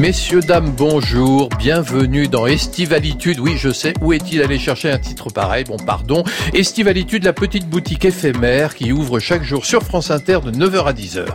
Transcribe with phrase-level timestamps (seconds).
[0.00, 3.38] Messieurs, dames, bonjour, bienvenue dans Estivalitude.
[3.38, 5.64] Oui, je sais, où est-il allé chercher un titre pareil?
[5.64, 6.24] Bon, pardon.
[6.54, 10.94] Estivalitude, la petite boutique éphémère qui ouvre chaque jour sur France Inter de 9h à
[10.94, 11.26] 10h.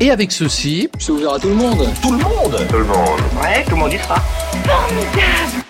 [0.00, 0.90] Et avec ceci...
[0.98, 3.20] C'est ouvert à tout le monde Tout le monde Tout le monde.
[3.42, 4.16] Ouais, tout le monde y sera.
[4.66, 5.69] Formidable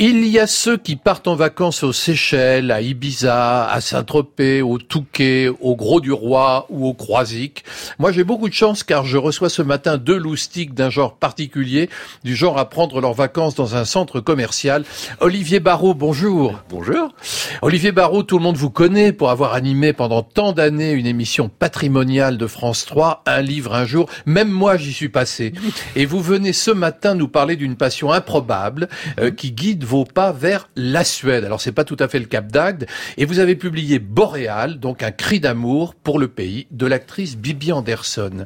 [0.00, 4.78] Il y a ceux qui partent en vacances aux Seychelles, à Ibiza, à Saint-Tropez, au
[4.78, 7.64] Touquet, au Gros du Roi ou au Croisic.
[7.98, 11.90] Moi, j'ai beaucoup de chance car je reçois ce matin deux loustiques d'un genre particulier,
[12.22, 14.84] du genre à prendre leurs vacances dans un centre commercial.
[15.18, 16.60] Olivier Barrault, bonjour.
[16.70, 17.12] Bonjour.
[17.60, 21.48] Olivier Barrault, tout le monde vous connaît pour avoir animé pendant tant d'années une émission
[21.48, 24.08] patrimoniale de France 3, un livre un jour.
[24.26, 25.52] Même moi, j'y suis passé.
[25.96, 30.32] Et vous venez ce matin nous parler d'une passion improbable euh, qui guide vos pas
[30.32, 31.44] vers la Suède.
[31.44, 32.86] Alors c'est pas tout à fait le Cap d'Agde.
[33.16, 37.72] Et vous avez publié Boréal, donc un cri d'amour pour le pays de l'actrice Bibi
[37.72, 38.44] Anderson.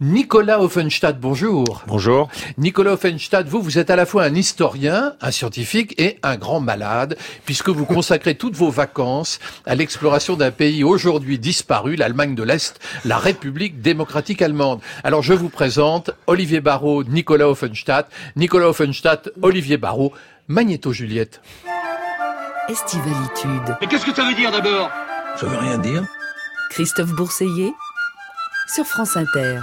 [0.00, 1.84] Nicolas Offenstadt, bonjour.
[1.86, 2.28] Bonjour.
[2.58, 6.58] Nicolas Offenstadt, vous, vous êtes à la fois un historien, un scientifique et un grand
[6.58, 12.42] malade, puisque vous consacrez toutes vos vacances à l'exploration d'un pays aujourd'hui disparu, l'Allemagne de
[12.42, 14.80] l'Est, la République démocratique allemande.
[15.04, 20.12] Alors je vous présente Olivier Barrault, Nicolas Offenstadt, Nicolas Offenstadt, Olivier Barrault,
[20.52, 21.40] Magnéto Juliette.
[22.68, 23.74] Estivalitude.
[23.80, 24.90] Mais qu'est-ce que ça veut dire d'abord?
[25.38, 26.04] Ça veut rien dire.
[26.68, 27.72] Christophe Bourseiller
[28.68, 29.60] sur France Inter.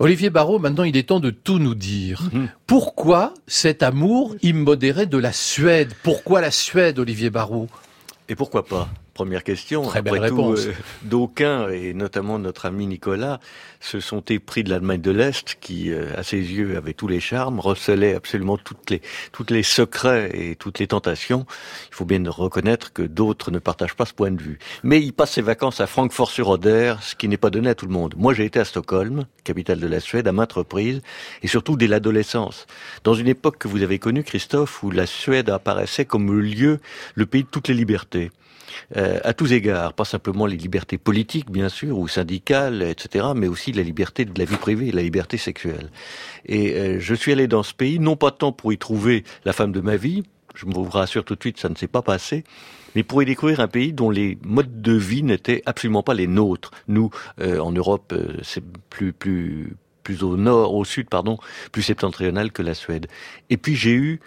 [0.00, 2.20] Olivier Barrault, maintenant il est temps de tout nous dire.
[2.66, 5.94] Pourquoi cet amour immodéré de la Suède?
[6.02, 7.68] Pourquoi la Suède, Olivier Barrault?
[8.28, 8.90] Et pourquoi pas?
[9.14, 9.82] Première question.
[9.82, 10.66] Très belle Après tout, réponse.
[10.66, 13.38] euh, d'aucuns, et notamment notre ami Nicolas,
[13.78, 17.20] se sont épris de l'Allemagne de l'Est, qui, euh, à ses yeux, avait tous les
[17.20, 21.46] charmes, recelait absolument toutes les, toutes les secrets et toutes les tentations.
[21.90, 24.58] Il faut bien reconnaître que d'autres ne partagent pas ce point de vue.
[24.82, 27.92] Mais il passe ses vacances à Francfort-sur-Oder, ce qui n'est pas donné à tout le
[27.92, 28.14] monde.
[28.16, 31.02] Moi, j'ai été à Stockholm, capitale de la Suède, à maintes reprises,
[31.42, 32.66] et surtout dès l'adolescence.
[33.04, 36.80] Dans une époque que vous avez connue, Christophe, où la Suède apparaissait comme le lieu,
[37.14, 38.32] le pays de toutes les libertés.
[38.96, 43.48] Euh, à tous égards, pas simplement les libertés politiques, bien sûr, ou syndicales, etc., mais
[43.48, 45.90] aussi la liberté de la vie privée, la liberté sexuelle.
[46.46, 49.52] Et euh, je suis allé dans ce pays, non pas tant pour y trouver la
[49.52, 50.22] femme de ma vie,
[50.54, 52.44] je vous rassure tout de suite, ça ne s'est pas passé,
[52.94, 56.28] mais pour y découvrir un pays dont les modes de vie n'étaient absolument pas les
[56.28, 56.70] nôtres.
[56.86, 57.10] Nous,
[57.40, 61.38] euh, en Europe, c'est plus plus plus au nord, au sud, pardon,
[61.72, 63.06] plus septentrional que la Suède.
[63.48, 64.20] Et puis j'ai eu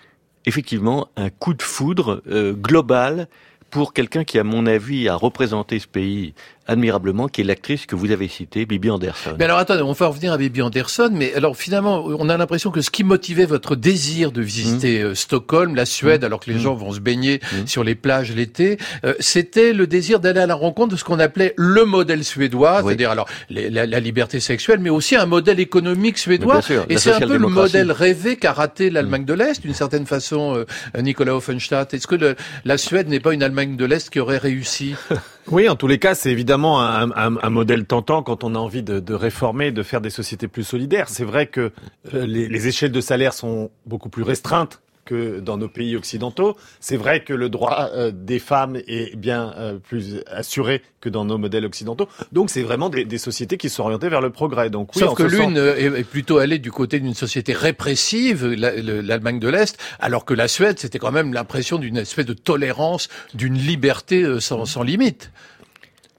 [0.48, 2.24] effectivement un coup de foudre
[2.56, 3.28] global
[3.70, 6.34] pour quelqu'un qui, à mon avis, a représenté ce pays
[6.68, 9.36] admirablement, qui est l'actrice que vous avez citée, Bibi Anderson.
[9.40, 12.72] Mais alors attendez, on va revenir à Bibi Anderson, mais alors finalement, on a l'impression
[12.72, 16.58] que ce qui motivait votre désir de visiter euh, Stockholm, la Suède, alors que les
[16.58, 16.62] Mmh.
[16.62, 17.68] gens vont se baigner Mmh.
[17.68, 21.20] sur les plages l'été, euh, c'était le désir d'aller à la rencontre de ce qu'on
[21.20, 22.88] appelait le modèle suédois, Oui.
[22.88, 26.54] c'est-à-dire alors les- la, la liberté sexuelle, mais aussi un modèle économique suédois.
[26.56, 29.74] bien sûr, Et c'est un peu le modèle rêvé qu'a raté l'Allemagne de l'Est, d'une
[29.74, 31.94] certaine façon, euh, Nicolas Offenstadt.
[31.94, 32.36] Est-ce que le-
[32.66, 34.96] la Suède n'est pas une Allemagne de l'Est qui aurait réussi?
[35.50, 39.00] Oui, en tous les cas, c'est évidemment un, modèle tentant quand on a envie de,
[39.00, 41.08] de réformer, de faire des sociétés plus solidaires.
[41.08, 41.72] C'est vrai que
[42.14, 46.56] euh, les, les échelles de salaire sont beaucoup plus restreintes que dans nos pays occidentaux.
[46.80, 51.26] C'est vrai que le droit euh, des femmes est bien euh, plus assuré que dans
[51.26, 52.08] nos modèles occidentaux.
[52.32, 54.70] Donc, c'est vraiment des, des sociétés qui sont orientées vers le progrès.
[54.70, 58.46] Donc, oui, Sauf que sens- l'une euh, est plutôt allée du côté d'une société répressive,
[58.46, 62.26] la- le- l'Allemagne de l'Est, alors que la Suède, c'était quand même l'impression d'une espèce
[62.26, 65.32] de tolérance, d'une liberté euh, sans, sans limite.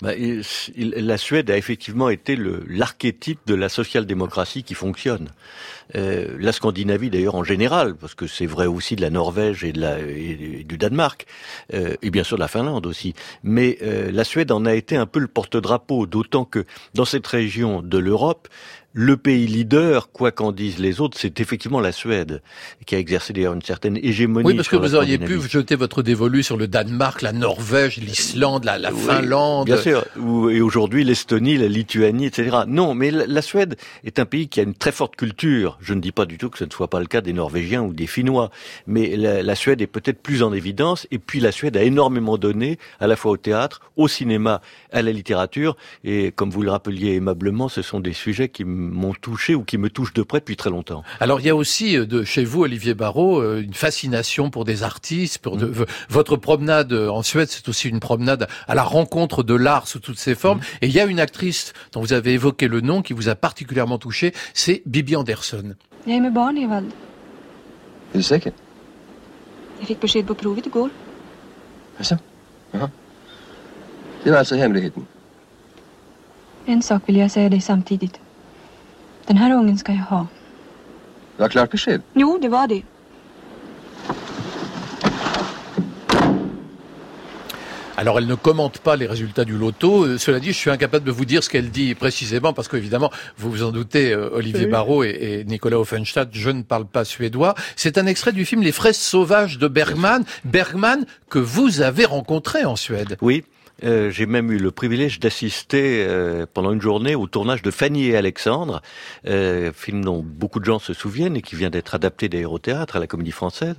[0.00, 0.12] Bah,
[0.76, 5.30] la Suède a effectivement été l'archétype de la social-démocratie qui fonctionne.
[5.96, 9.72] Euh, la Scandinavie d'ailleurs en général, parce que c'est vrai aussi de la Norvège et,
[9.72, 11.26] de la, et du Danemark,
[11.74, 13.14] euh, et bien sûr de la Finlande aussi.
[13.42, 17.26] Mais euh, la Suède en a été un peu le porte-drapeau, d'autant que dans cette
[17.26, 18.48] région de l'Europe,
[19.00, 22.42] le pays leader, quoi qu'en disent les autres, c'est effectivement la Suède,
[22.84, 24.44] qui a exercé d'ailleurs une certaine hégémonie.
[24.44, 28.64] Oui, parce que vous auriez pu jeter votre dévolu sur le Danemark, la Norvège, l'Islande,
[28.64, 29.66] la, la Oui, Finlande.
[29.66, 30.04] Bien sûr.
[30.50, 32.62] Et aujourd'hui, l'Estonie, la Lituanie, etc.
[32.66, 35.78] Non, mais la, Suède est un pays qui a une très forte culture.
[35.80, 37.84] Je ne dis pas du tout que ce ne soit pas le cas des Norvégiens
[37.84, 38.50] ou des Finnois.
[38.88, 41.06] Mais la, la Suède est peut-être plus en évidence.
[41.12, 44.60] Et puis la Suède a énormément donné, à la fois au théâtre, au cinéma,
[44.90, 45.76] à la littérature.
[46.02, 49.78] Et comme vous le rappeliez aimablement, ce sont des sujets qui m'ont touché ou qui
[49.78, 51.02] me touchent de près depuis très longtemps.
[51.20, 54.64] Alors il y a aussi euh, de chez vous, Olivier Barrault, euh, une fascination pour
[54.64, 55.38] des artistes.
[55.38, 55.84] Pour de- Mm.
[56.08, 60.00] votre promenade euh, en Suède, c'est aussi une promenade à la rencontre de l'art sous
[60.00, 60.36] toutes ses Mm.
[60.36, 60.60] formes.
[60.82, 63.34] Et il y a une actrice dont vous avez évoqué le nom qui vous a
[63.34, 65.74] particulièrement touché, c'est Bibi Anderson.
[66.06, 66.12] Er.
[69.80, 70.62] Er du på provet.
[71.98, 72.16] Jaså?
[72.74, 72.88] Jaha.
[74.24, 75.06] Det var hemligheten.
[76.66, 78.20] En sak vill jag säga dig samtidigt.
[79.28, 80.26] Den här ungen ska jag ha.
[81.36, 82.02] Det var klart besked?
[82.14, 82.82] Jo, det var det.
[87.96, 90.04] Alors, elle ne commente pas les résultats du loto.
[90.04, 93.10] Euh, Cela dit, je suis incapable de vous dire ce qu'elle dit précisément parce qu'évidemment,
[93.38, 97.04] vous vous en doutez, euh, Olivier Barrault et, et Nicolas Offenstadt, je ne parle pas
[97.04, 97.56] suédois.
[97.74, 100.24] C'est un extrait du film Les fraises sauvages de Bergman.
[100.44, 103.16] Bergman que vous avez rencontré en Suède.
[103.20, 103.42] Oui,
[103.84, 108.06] euh, j'ai même eu le privilège d'assister euh, pendant une journée au tournage de Fanny
[108.06, 108.82] et Alexandre,
[109.26, 112.58] euh, film dont beaucoup de gens se souviennent et qui vient d'être adapté d'ailleurs au
[112.58, 113.76] théâtre, à la Comédie Française.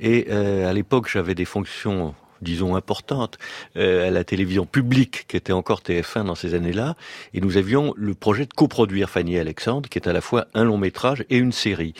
[0.00, 3.38] Et euh, à l'époque, j'avais des fonctions disons importantes
[3.74, 6.94] à la télévision publique qui était encore TF1 dans ces années-là
[7.32, 10.46] et nous avions le projet de coproduire Fanny et Alexandre qui est à la fois
[10.52, 11.94] un long métrage et une série.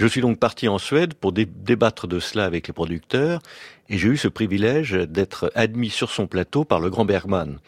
[0.00, 3.42] Je suis donc parti en Suède pour dé- débattre de cela avec les producteurs
[3.90, 7.58] et j'ai eu ce privilège d'être admis sur son plateau par le grand Bergman.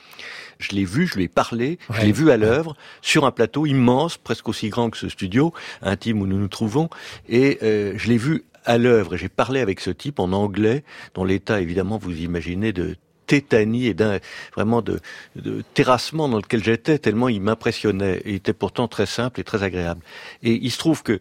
[0.59, 3.67] Je l'ai vu, je lui ai parlé, je l'ai vu à l'œuvre sur un plateau
[3.67, 5.53] immense, presque aussi grand que ce studio
[5.83, 6.89] intime où nous nous trouvons,
[7.29, 9.17] et euh, je l'ai vu à l'œuvre.
[9.17, 12.97] Et j'ai parlé avec ce type en anglais, dont l'état évidemment vous imaginez de
[13.27, 14.19] tétanie et d'un
[14.55, 15.01] vraiment de,
[15.37, 18.21] de terrassement dans lequel j'étais tellement il m'impressionnait.
[18.25, 20.03] Il était pourtant très simple et très agréable.
[20.43, 21.21] Et il se trouve que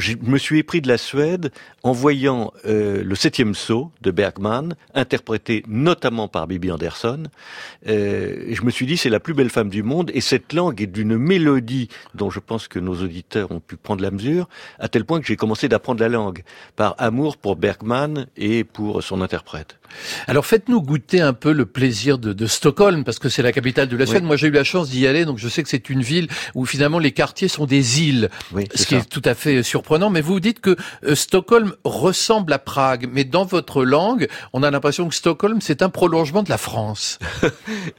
[0.00, 1.52] je me suis épris de la Suède
[1.82, 7.24] en voyant euh, le septième saut de Bergman, interprété notamment par Bibi Andersson.
[7.88, 10.82] Euh, je me suis dit, c'est la plus belle femme du monde, et cette langue
[10.82, 14.48] est d'une mélodie dont je pense que nos auditeurs ont pu prendre la mesure,
[14.78, 16.42] à tel point que j'ai commencé d'apprendre la langue,
[16.76, 19.78] par amour pour Bergman et pour son interprète.
[20.28, 23.88] Alors faites-nous goûter un peu le plaisir de, de Stockholm, parce que c'est la capitale
[23.88, 24.22] de la Suède.
[24.22, 24.28] Oui.
[24.28, 26.64] Moi j'ai eu la chance d'y aller, donc je sais que c'est une ville où
[26.64, 29.89] finalement les quartiers sont des îles, Oui, ce qui est tout à fait surprenant.
[29.98, 34.70] Mais vous dites que euh, Stockholm ressemble à Prague, mais dans votre langue, on a
[34.70, 37.18] l'impression que Stockholm c'est un prolongement de la France.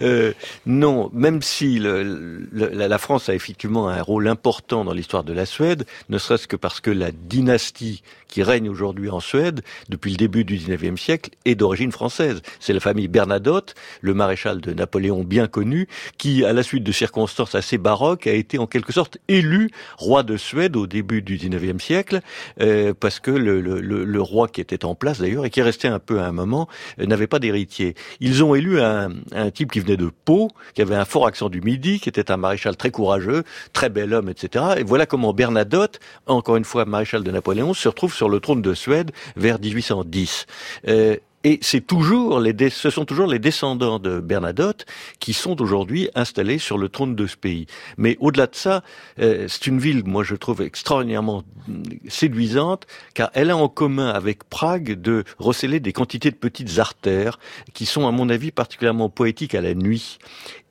[0.02, 0.34] Euh,
[0.66, 5.86] non, même si la France a effectivement un rôle important dans l'histoire de la Suède,
[6.10, 10.44] ne serait-ce que parce que la dynastie qui règne aujourd'hui en Suède, depuis le début
[10.44, 12.42] du 19e siècle, est d'origine française.
[12.60, 15.88] C'est la famille Bernadotte, le maréchal de Napoléon bien connu,
[16.18, 20.24] qui, à la suite de circonstances assez baroques, a été en quelque sorte élu roi
[20.24, 22.22] de Suède au début du 19e siècle,
[22.62, 26.00] euh, parce que le, roi qui était en place d'ailleurs, et qui est resté un
[26.00, 26.68] peu à un moment,
[27.00, 27.95] euh, n'avait pas d'héritier.
[28.19, 29.10] Ils ont élu un,
[29.54, 32.38] type qui venait de Pau, qui avait un fort accent du Midi, qui était un
[32.38, 33.44] maréchal très courageux,
[33.74, 34.66] très bel homme, etc.
[34.78, 38.62] Et voilà comment Bernadotte, encore une fois maréchal de Napoléon, se retrouve sur le trône
[38.62, 40.45] de Suède vers 1810.
[40.88, 44.86] Euh, et c'est toujours les, ce sont toujours les descendants de Bernadotte
[45.20, 47.66] qui sont aujourd'hui installés sur le trône de ce pays.
[47.98, 48.84] Mais au-delà de ça,
[49.20, 54.10] euh, c'est une ville, moi je trouve extraordinairement mm, séduisante, car elle a en commun
[54.10, 57.40] avec Prague de recéler des quantités de petites artères
[57.74, 60.20] qui sont, à mon avis, particulièrement poétiques à la nuit.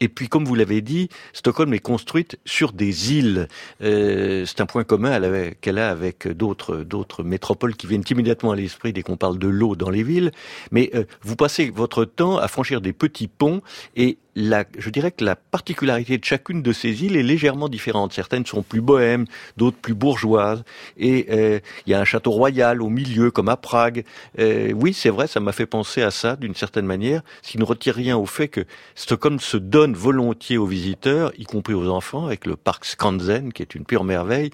[0.01, 3.49] Et puis, comme vous l'avez dit, Stockholm est construite sur des îles.
[3.83, 5.21] Euh, c'est un point commun
[5.61, 9.49] qu'elle a avec d'autres d'autres métropoles qui viennent immédiatement à l'esprit dès qu'on parle de
[9.49, 10.33] l'eau dans les villes.
[10.71, 13.63] Mais euh, vous passez votre temps à franchir des petits ponts
[13.97, 18.13] et la, je dirais que la particularité de chacune de ces îles est légèrement différente.
[18.13, 19.27] Certaines sont plus bohèmes,
[19.57, 20.63] d'autres plus bourgeoises.
[20.97, 24.05] Et euh, il y a un château royal au milieu, comme à Prague.
[24.39, 27.59] Euh, oui, c'est vrai, ça m'a fait penser à ça d'une certaine manière, ce qui
[27.59, 31.89] ne retire rien au fait que Stockholm se donne volontiers aux visiteurs, y compris aux
[31.89, 34.51] enfants, avec le parc Skansen, qui est une pure merveille.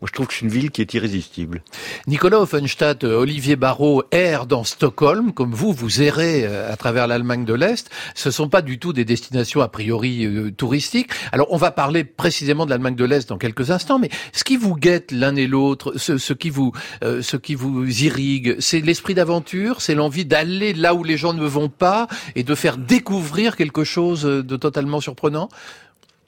[0.00, 1.60] Moi, je trouve que c'est une ville qui est irrésistible.
[2.06, 7.08] Nicolas Offenstadt, euh, Olivier Barrault errent dans Stockholm, comme vous, vous errez euh, à travers
[7.08, 7.90] l'Allemagne de l'Est.
[8.14, 11.10] Ce sont pas du tout des destinations a priori euh, touristiques.
[11.32, 14.56] Alors, on va parler précisément de l'Allemagne de l'Est dans quelques instants, mais ce qui
[14.56, 16.70] vous guette l'un et l'autre, ce, ce qui vous,
[17.02, 21.32] euh, ce qui vous irrigue, c'est l'esprit d'aventure, c'est l'envie d'aller là où les gens
[21.32, 25.48] ne vont pas et de faire découvrir quelque chose de totalement surprenant?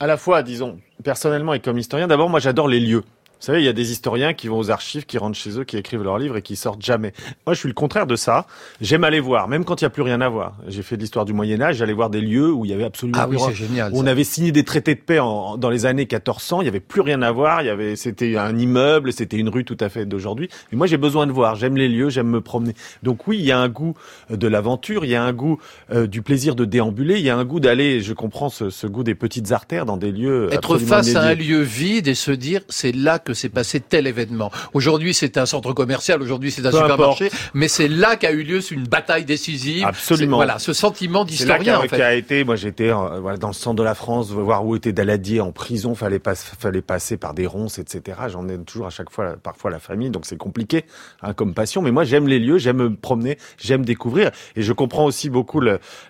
[0.01, 3.03] À la fois, disons, personnellement et comme historien, d'abord, moi, j'adore les lieux.
[3.41, 5.63] Vous savez, il y a des historiens qui vont aux archives, qui rentrent chez eux,
[5.63, 7.11] qui écrivent leurs livres et qui sortent jamais.
[7.47, 8.45] Moi, je suis le contraire de ça.
[8.81, 10.53] J'aime aller voir, même quand il n'y a plus rien à voir.
[10.67, 12.83] J'ai fait de l'histoire du Moyen Âge, j'allais voir des lieux où il y avait
[12.83, 13.91] absolument Ah oui, c'est génial.
[13.93, 16.67] où on avait signé des traités de paix en- dans les années 1400, il y
[16.67, 19.77] avait plus rien à voir, il y avait c'était un immeuble, c'était une rue tout
[19.79, 20.47] à fait d'aujourd'hui.
[20.71, 22.75] Mais moi j'ai besoin de voir, j'aime les lieux, j'aime me promener.
[23.01, 23.95] Donc oui, il y a un goût
[24.29, 25.57] euh, de l'aventure, il y a un goût
[25.91, 28.85] euh, du plaisir de déambuler, il y a un goût d'aller, je comprends ce, ce
[28.85, 32.29] goût des petites artères dans des lieux Être face à un lieu vide et se
[32.31, 34.51] dire c'est là que s'est passé tel événement.
[34.73, 38.43] Aujourd'hui c'est un centre commercial, aujourd'hui c'est un Peu supermarché, mais c'est là qu'a eu
[38.43, 39.85] lieu une bataille décisive.
[39.85, 40.37] Absolument.
[40.37, 41.97] Voilà, ce sentiment d'historien en fait.
[41.97, 44.93] qu'a été, moi j'étais euh, voilà, dans le centre de la France, voir où était
[44.93, 48.17] Daladier en prison, fallait pas, fallait passer par des ronces, etc.
[48.27, 50.85] J'en ai toujours à chaque fois, parfois la famille, donc c'est compliqué
[51.21, 51.81] hein, comme passion.
[51.81, 55.61] Mais moi j'aime les lieux, j'aime me promener, j'aime découvrir, et je comprends aussi beaucoup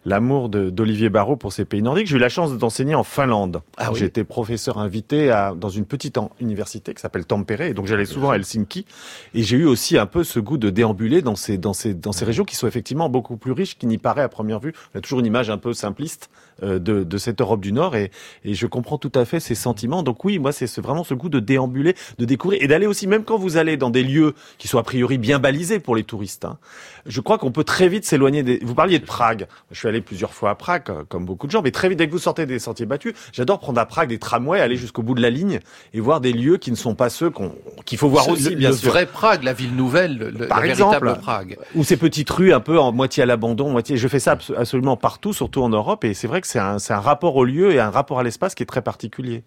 [0.05, 2.07] l'amour d'Olivier Barrault pour ces pays nordiques.
[2.07, 3.61] J'ai eu la chance d'enseigner en Finlande.
[3.77, 4.03] Ah oui.
[4.03, 7.61] Été professeur invité à, dans une petite université qui s'appelle s'appelle Tampere.
[7.61, 8.85] Et donc j'allais souvent à Helsinki
[9.33, 12.13] et j'ai eu aussi un peu ce goût de déambuler dans ces dans ces dans
[12.13, 14.73] ces régions qui sont effectivement beaucoup plus riches qu'il n'y paraît à première vue.
[14.95, 16.29] On a toujours une image un peu simpliste
[16.61, 18.11] de, de cette Europe du Nord et,
[18.45, 20.03] et je comprends tout à fait ces sentiments.
[20.03, 23.07] Donc oui, moi c'est ce- vraiment ce goût de déambuler, de découvrir et d'aller aussi
[23.07, 26.03] même quand vous allez dans des lieux qui sont a priori bien balisés pour les
[26.03, 26.45] touristes.
[26.45, 26.57] hein,
[27.05, 28.59] je crois qu'on peut très vite s'éloigner des.
[28.63, 29.47] Vous parliez de Prague.
[29.71, 31.97] Je suis allé plusieurs fois à Prague, euh, comme beaucoup de gens, mais très vite
[31.97, 35.01] dès que vous sortez des sentiers battus, j'adore prendre à Prague des tramways, aller jusqu'au
[35.01, 35.59] bout de la ligne
[35.93, 37.53] et voir des lieux qui ne sont pas ceux qu'on
[37.85, 38.91] qu'il faut voir aussi, le, bien le sûr.
[38.91, 41.03] vrai Prague, la ville nouvelle, le, Par la exemple.
[41.05, 41.57] véritable Prague.
[41.75, 43.97] Ou ces petites rues un peu en moitié à l'abandon, moitié.
[43.97, 46.99] Je fais ça abso- absolument partout, surtout en Europe, et c'est vrai que c'est un,
[46.99, 49.43] rapport au lieu et un rapport à l'espace qui est très particulier.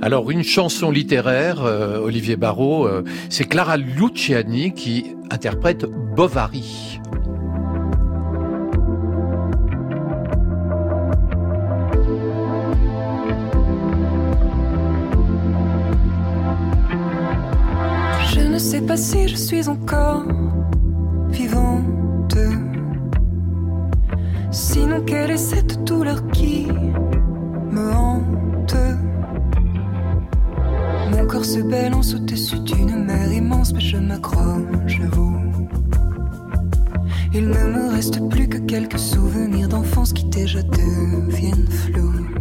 [0.00, 7.00] Alors une chanson littéraire, euh, Olivier Barrault, euh, c'est Clara Luciani qui interprète Bovary.
[18.32, 20.24] Je ne sais pas si je suis encore
[24.52, 28.74] Sinon, quelle est cette douleur qui me hante
[31.12, 35.36] Mon corps se balance au-dessus d'une mer immense, mais je m'accroche vous.
[37.32, 42.39] Il ne me reste plus que quelques souvenirs d'enfance qui déjà deviennent flous.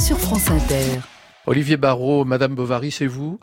[0.00, 0.98] Sur France Inter.
[1.46, 3.38] Olivier Barrault, Madame Bovary, c'est vous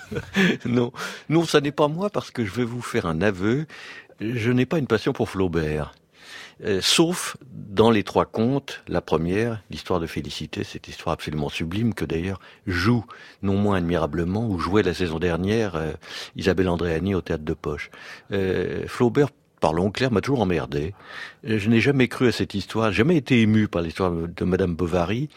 [0.64, 0.90] non,
[1.28, 3.66] non, ça n'est pas moi parce que je vais vous faire un aveu.
[4.20, 5.92] Je n'ai pas une passion pour Flaubert.
[6.64, 11.92] Euh, sauf dans les trois contes, la première, l'histoire de Félicité, cette histoire absolument sublime
[11.92, 13.04] que d'ailleurs joue
[13.42, 15.92] non moins admirablement, ou jouait la saison dernière euh,
[16.36, 17.90] Isabelle Andréani au théâtre de Poche.
[18.32, 19.28] Euh, Flaubert,
[19.64, 20.92] parlons clair, m'a toujours emmerdé.
[21.48, 24.74] Euh, Je n'ai jamais cru à cette histoire, jamais été ému par l'histoire de Madame
[24.74, 25.30] Bovary.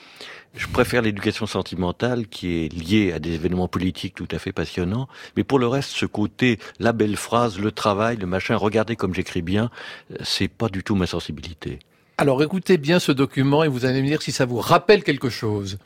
[0.54, 5.08] Je préfère l'éducation sentimentale qui est liée à des événements politiques tout à fait passionnants.
[5.38, 9.14] Mais pour le reste, ce côté, la belle phrase, le travail, le machin, regardez comme
[9.14, 9.70] j'écris bien,
[10.12, 11.80] euh, c'est pas du tout ma sensibilité.
[12.18, 15.30] Alors écoutez bien ce document et vous allez me dire si ça vous rappelle quelque
[15.30, 15.78] chose.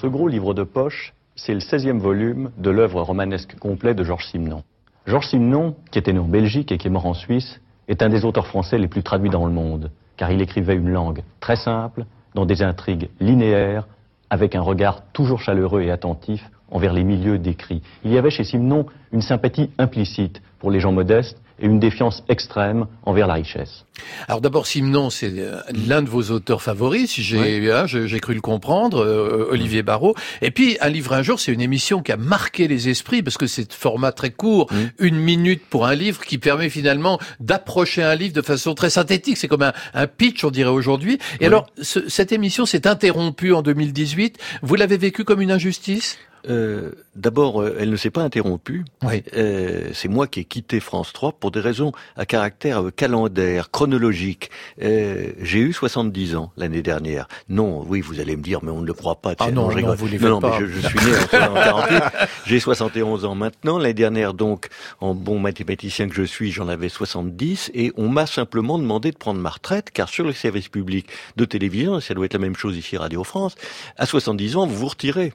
[0.00, 4.26] Ce gros livre de poche, c'est le 16e volume de l'œuvre romanesque complet de Georges
[4.26, 4.62] Simenon.
[5.08, 8.08] Georges Simenon, qui était né en Belgique et qui est mort en Suisse, est un
[8.08, 11.56] des auteurs français les plus traduits dans le monde, car il écrivait une langue très
[11.56, 12.04] simple,
[12.36, 13.88] dans des intrigues linéaires,
[14.30, 17.82] avec un regard toujours chaleureux et attentif envers les milieux décrits.
[18.04, 22.22] Il y avait chez Simon une sympathie implicite pour les gens modestes et une défiance
[22.28, 23.84] extrême envers la richesse.
[24.28, 28.20] Alors d'abord, Simon, c'est euh, l'un de vos auteurs favoris, si j'ai hein, je- j'ai
[28.20, 30.14] cru le comprendre, euh, Olivier Barrault.
[30.40, 33.36] Et puis, Un livre un jour, c'est une émission qui a marqué les esprits, parce
[33.36, 38.14] que c'est format très court, une minute pour un livre, qui permet finalement d'approcher un
[38.14, 39.36] livre de façon très synthétique.
[39.36, 41.18] C'est comme un, un pitch, on dirait aujourd'hui.
[41.40, 44.38] Et alors, ce- cette émission s'est interrompue en 2018.
[44.62, 46.18] Vous l'avez vécu comme une injustice?
[46.48, 48.84] Euh, D'abord, euh, elle ne s'est pas interrompue.
[49.02, 49.24] Oui.
[49.36, 53.72] Euh, c'est moi qui ai quitté France 3 pour des raisons à caractère euh, calendaire,
[53.72, 54.50] chronologique.
[54.82, 57.26] Euh, J'ai eu 70 ans l'année dernière.
[57.48, 59.34] Non, oui, vous allez me dire, mais on ne le croit pas.
[59.40, 59.96] Ah non, je non, rigole.
[59.96, 60.60] vous les non, non, pas.
[60.60, 62.02] mais je, je suis né en 48.
[62.46, 63.78] J'ai 71 ans maintenant.
[63.78, 64.68] L'année dernière, donc,
[65.00, 67.72] en bon mathématicien que je suis, j'en avais 70.
[67.74, 71.44] Et on m'a simplement demandé de prendre ma retraite, car sur le service public de
[71.44, 73.56] télévision, et ça doit être la même chose ici Radio France,
[73.96, 75.32] à 70 ans, vous vous retirez.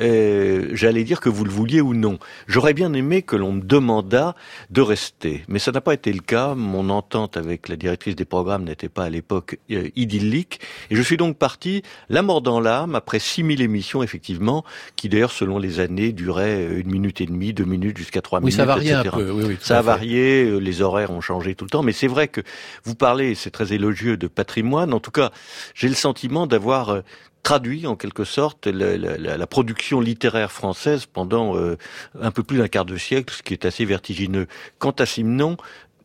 [0.00, 2.18] Euh, j'allais dire que vous le vouliez ou non.
[2.46, 4.34] J'aurais bien aimé que l'on me demandât
[4.70, 6.54] de rester, mais ça n'a pas été le cas.
[6.54, 10.60] Mon entente avec la directrice des programmes n'était pas à l'époque euh, idyllique,
[10.90, 14.64] et je suis donc parti, la mort dans l'âme, après 6000 émissions, effectivement,
[14.96, 18.38] qui d'ailleurs, selon les années, duraient euh, une minute et demie, deux minutes, jusqu'à trois
[18.40, 19.30] Oui, minutes, ça variait un peu.
[19.30, 22.28] Oui, Ça a varié, euh, les horaires ont changé tout le temps, mais c'est vrai
[22.28, 22.40] que
[22.84, 24.92] vous parlez, c'est très élogieux, de patrimoine.
[24.92, 25.30] En tout cas,
[25.74, 27.02] j'ai le sentiment d'avoir
[27.42, 31.76] traduit en quelque sorte la, production littéraire française pendant euh,
[32.20, 34.46] un peu plus d'un quart de siècle, ce qui est assez vertigineux.
[34.78, 35.56] Quant à Simon,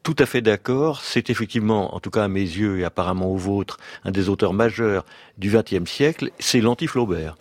[0.04, 1.02] tout à fait d'accord.
[1.02, 4.54] C'est effectivement, en tout cas à mes yeux et apparemment aux vôtres, un des auteurs
[4.54, 5.06] majeurs
[5.38, 6.32] du XXe siècle.
[6.40, 7.36] C'est l'anti-Flaubert.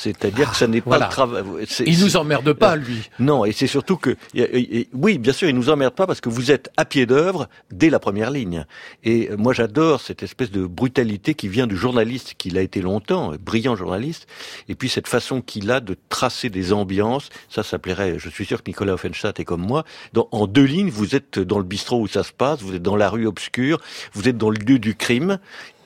[0.00, 1.06] C'est-à-dire que ça n'est voilà.
[1.06, 1.66] pas le travail.
[1.84, 3.10] Il nous emmerde pas, lui.
[3.18, 6.06] non, et c'est surtout que, et- et- et- oui, bien sûr, il nous emmerde pas
[6.06, 8.64] parce que vous êtes à pied d'œuvre dès la première ligne.
[9.02, 12.80] Et euh, moi, j'adore cette espèce de brutalité qui vient du journaliste qu'il a été
[12.80, 14.28] longtemps, euh, brillant journaliste,
[14.68, 17.28] et puis cette façon qu'il a de tracer des ambiances.
[17.48, 18.20] Ça, ça plairait.
[18.20, 19.84] Je suis sûr que Nicolas Offenstadt est comme moi.
[20.12, 22.82] Dans, en deux lignes, vous êtes dans le bistrot où ça se passe, vous êtes
[22.82, 23.80] dans la rue obscure,
[24.12, 25.38] vous êtes dans le lieu du crime.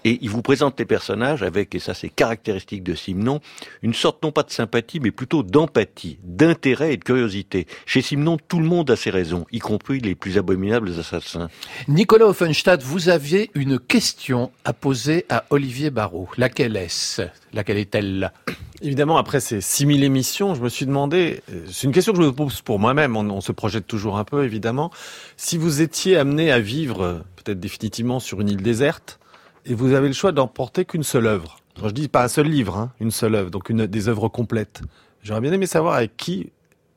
[0.04, 3.40] Et il vous présente les personnages avec, et ça c'est caractéristique de Simon,
[3.82, 7.66] une sorte non pas de sympathie, mais plutôt d'empathie, d'intérêt et de curiosité.
[7.86, 11.48] Chez Simon, tout le monde a ses raisons, y compris les plus abominables assassins.
[11.88, 16.28] Nicolas Offenstadt, vous aviez une question à poser à Olivier Barrault.
[16.36, 17.22] Laquelle est-ce?
[17.52, 18.32] Laquelle est-elle?
[18.80, 22.26] Évidemment, après ces 6000 émissions, je me suis demandé, euh, c'est une question que je
[22.26, 24.90] me pose pour moi-même, on, on se projette toujours un peu évidemment,
[25.36, 29.20] si vous étiez amené à vivre euh, peut-être définitivement sur une île déserte,
[29.66, 31.58] et vous avez le choix d'emporter qu'une seule œuvre.
[31.80, 34.28] Quand je dis pas un seul livre, hein, une seule œuvre, donc une, des œuvres
[34.28, 34.82] complètes.
[35.22, 36.50] J'aurais bien aimé savoir avec qui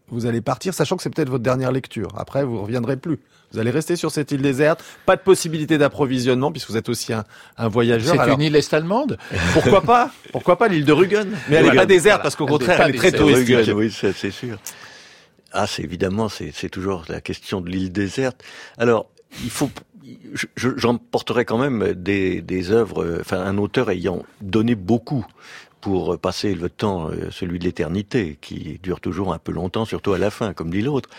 [0.09, 2.09] vous allez partir, sachant que c'est peut-être votre dernière lecture.
[2.17, 3.19] Après, vous reviendrez plus.
[3.51, 7.13] Vous allez rester sur cette île déserte, pas de possibilité d'approvisionnement, puisque vous êtes aussi
[7.13, 7.23] un,
[7.57, 8.15] un voyageur.
[8.15, 9.17] C'est Alors, une île est-allemande
[9.53, 10.11] pourquoi pas?
[10.31, 11.29] Pourquoi pas l'île de Rügen?
[11.49, 12.23] Mais elle n'est Rügen, pas déserte voilà.
[12.23, 13.55] parce qu'au contraire, elle est très touristique.
[13.55, 14.57] Rügen, oui, c'est sûr.
[15.53, 18.43] Ah, c'est évidemment, c'est c'est toujours la question de l'île déserte.
[18.77, 19.09] Alors,
[19.43, 19.69] il faut,
[20.33, 25.25] je- je- j'emporterai quand même des, des œuvres, euh, enfin, un auteur ayant donné beaucoup
[25.81, 30.13] pour passer le temps, euh, celui de l'éternité, qui dure toujours un peu longtemps, surtout
[30.13, 31.09] à la fin, comme dit l'autre.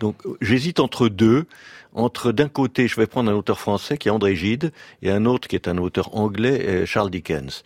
[0.00, 1.46] Donc, j'hésite entre deux.
[1.94, 5.24] Entre d'un côté, je vais prendre un auteur français qui est André Gide, et un
[5.24, 7.62] autre qui est un auteur anglais, euh, Charles Dickens.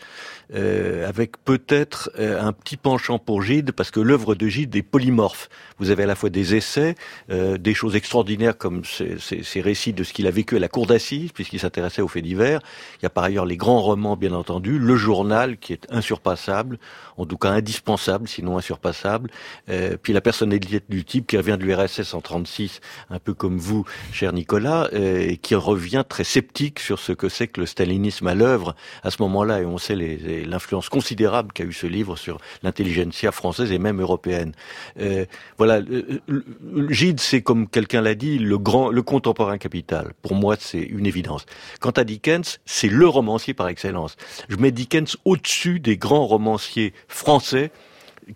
[0.52, 4.82] Euh, avec peut-être euh, un petit penchant pour Gide, parce que l'œuvre de Gide est
[4.82, 5.48] polymorphe.
[5.78, 6.96] Vous avez à la fois des essais,
[7.30, 10.58] euh, des choses extraordinaires comme ces, ces- ces récits de ce qu'il a vécu à
[10.58, 12.60] la cour d'assises, puisqu'il s'intéressait aux faits divers.
[12.98, 16.78] Il y a par ailleurs les grands romans, bien entendu, le journal qui est insurpassable,
[17.16, 19.30] en tout cas indispensable, sinon insurpassable.
[19.68, 23.58] Euh, puis la personnalité du type qui revient de l'URSS en 36, un peu comme
[23.58, 27.66] vous, cher Nicolas, euh, et qui revient très sceptique sur ce que c'est que le
[27.66, 31.72] stalinisme à l'œuvre à ce moment-là, et on sait les- les- l'influence considérable qu'a eu
[31.72, 34.53] ce livre sur l'intelligentsia française et même européenne.
[35.00, 35.24] Euh,
[35.59, 36.44] voilà, le- le-
[36.90, 40.12] Gide, c'est comme quelqu'un l'a dit, le grand, le contemporain capital.
[40.22, 41.46] Pour moi, c'est une évidence.
[41.81, 44.16] Quant à Dickens, c'est le romancier par excellence.
[44.48, 47.70] Je mets Dickens au-dessus des grands romanciers français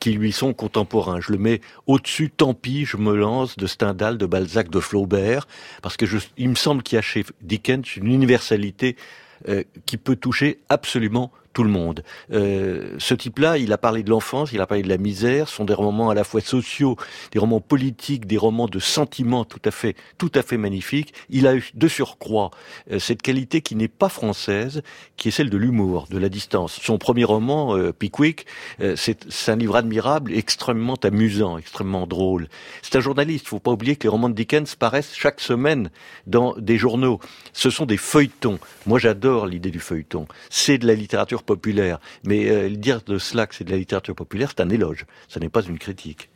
[0.01, 1.21] qui lui sont contemporains.
[1.21, 5.47] Je le mets au-dessus, tant pis, je me lance de Stendhal, de Balzac, de Flaubert,
[5.83, 8.97] parce que je, il me semble qu'il y a chez Dickens une universalité
[9.49, 12.03] euh, qui peut toucher absolument tout le monde.
[12.33, 15.57] Euh, ce type-là, il a parlé de l'enfance, il a parlé de la misère, ce
[15.57, 16.97] sont des romans à la fois sociaux,
[17.33, 21.14] des romans politiques, des romans de sentiments tout à fait, tout à fait magnifiques.
[21.31, 22.51] Il a eu de surcroît
[22.90, 24.83] euh, cette qualité qui n'est pas française,
[25.17, 26.79] qui est celle de l'humour, de la distance.
[26.83, 28.47] Son premier roman, euh, Pickwick,
[28.81, 32.49] euh, c'est un livre admirable, extrêmement amusant, extrêmement drôle.
[32.83, 35.90] C'est un journaliste, il faut pas oublier que les romans de Dickens paraissent chaque semaine
[36.27, 37.21] dans des journaux.
[37.53, 38.59] Ce sont des feuilletons.
[38.87, 40.27] Moi, j'adore l'idée du feuilleton.
[40.51, 41.98] C'est de la littérature populaire.
[42.24, 45.07] Mais euh, dire de cela que c'est de la littérature populaire, c'est un éloge.
[45.28, 46.30] Ce n'est pas une critique.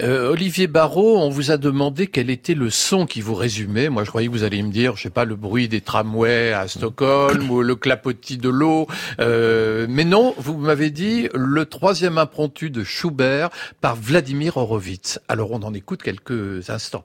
[0.00, 3.88] Euh, Olivier Barrault, on vous a demandé quel était le son qui vous résumait.
[3.88, 6.52] Moi, je croyais que vous alliez me dire, je sais pas, le bruit des tramways
[6.52, 8.86] à Stockholm ou le clapotis de l'eau.
[9.20, 15.18] Euh, mais non, vous m'avez dit le troisième impromptu de Schubert par Vladimir Horowitz.
[15.28, 17.04] Alors, on en écoute quelques instants.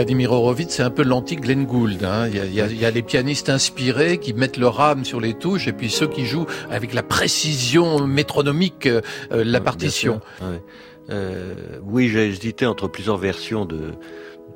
[0.00, 2.02] Vladimir Horowitz, c'est un peu l'antique Glenn Gould.
[2.04, 2.26] Hein.
[2.28, 4.80] Il, y a, il, y a, il, y a, les pianistes inspirés qui mettent leur
[4.80, 9.60] âme sur les touches, et puis ceux qui jouent avec la précision métronomique euh, la
[9.60, 10.22] partition.
[10.40, 10.62] Ouais.
[11.10, 13.92] Euh, oui, j'ai hésité entre plusieurs versions de,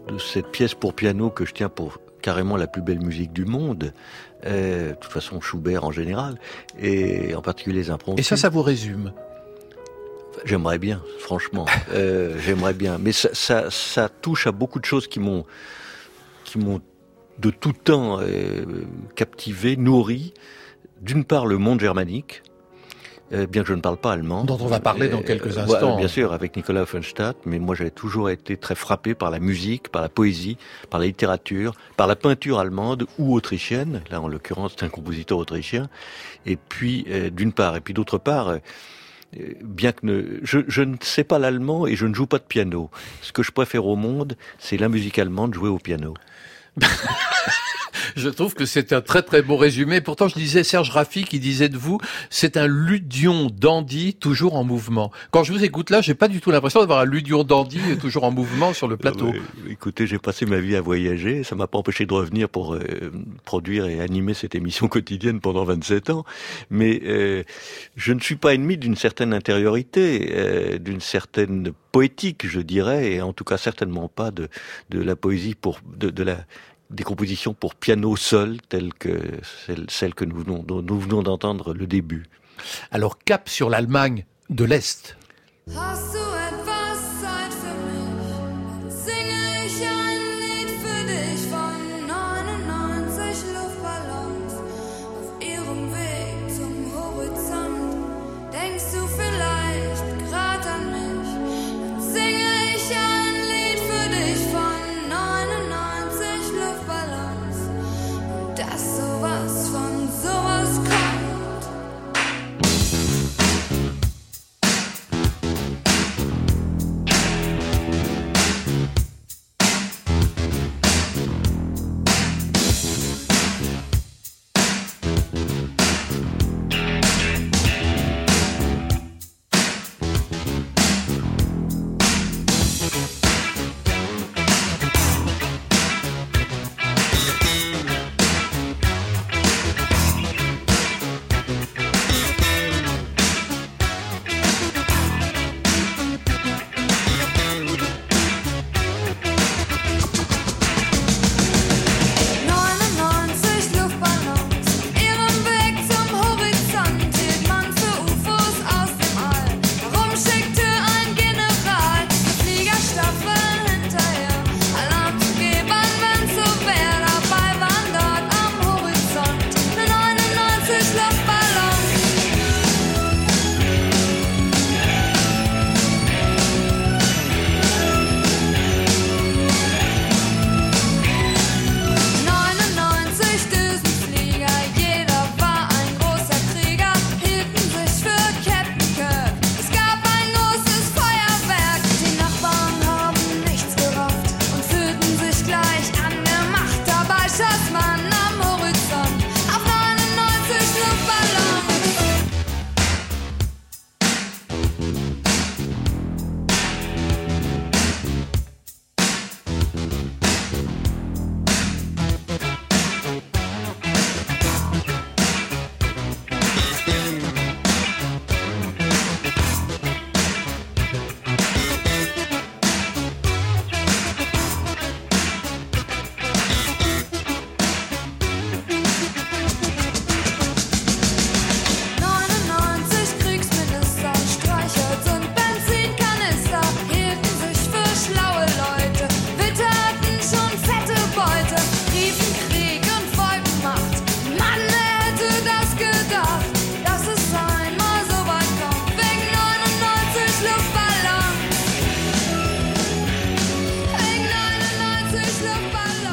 [0.09, 3.44] de cette pièce pour piano que je tiens pour carrément la plus belle musique du
[3.44, 3.92] monde.
[4.46, 6.38] Euh, de toute façon, Schubert en général,
[6.80, 8.24] et en particulier les impromptus.
[8.24, 9.12] Et ça, ça vous résume?
[10.44, 11.66] J'aimerais bien, franchement.
[11.92, 12.98] Euh, J'aimerais bien.
[12.98, 15.44] Mais ça, ça, ça, touche à beaucoup de choses qui m'ont,
[16.44, 16.80] qui m'ont
[17.38, 18.64] de tout temps euh,
[19.14, 20.35] captivé, nourri.
[21.00, 22.42] D'une part, le monde germanique,
[23.33, 24.44] euh, bien que je ne parle pas allemand.
[24.44, 25.96] Dont on va parler dans quelques instants.
[25.96, 27.37] Bien sûr, avec Nicolas Offenstadt.
[27.46, 30.57] Mais moi, j'avais toujours été très frappé par la musique, par la poésie,
[30.90, 34.02] par la littérature, par la peinture allemande ou autrichienne.
[34.11, 35.88] Là, en l'occurrence, c'est un compositeur autrichien.
[36.46, 37.76] Et puis, euh, d'une part.
[37.76, 38.59] Et puis, d'autre part,
[39.62, 42.44] bien que ne, je, je, ne sais pas l'allemand et je ne joue pas de
[42.44, 42.90] piano.
[43.23, 46.14] Ce que je préfère au monde, c'est la musique allemande jouée au piano.
[48.16, 50.00] je trouve que c'est un très très beau résumé.
[50.00, 51.98] Pourtant, je disais Serge Raffi qui disait de vous,
[52.30, 55.11] c'est un ludion dandy toujours en mouvement.
[55.30, 58.24] Quand je vous écoute là, j'ai pas du tout l'impression d'avoir un ludion dandy toujours
[58.24, 59.28] en mouvement sur le plateau.
[59.28, 62.74] Euh, écoutez, j'ai passé ma vie à voyager, ça m'a pas empêché de revenir pour
[62.74, 62.80] euh,
[63.44, 66.24] produire et animer cette émission quotidienne pendant 27 ans,
[66.70, 67.42] mais euh,
[67.96, 73.22] je ne suis pas ennemi d'une certaine intériorité, euh, d'une certaine poétique, je dirais, et
[73.22, 74.48] en tout cas certainement pas de
[74.90, 76.38] de la poésie pour de, de la
[76.90, 79.18] des compositions pour piano seul, telles que
[79.66, 82.25] celles, celles que nous venons, dont nous venons d'entendre le début.
[82.90, 85.16] Alors cap sur l'Allemagne de l'Est.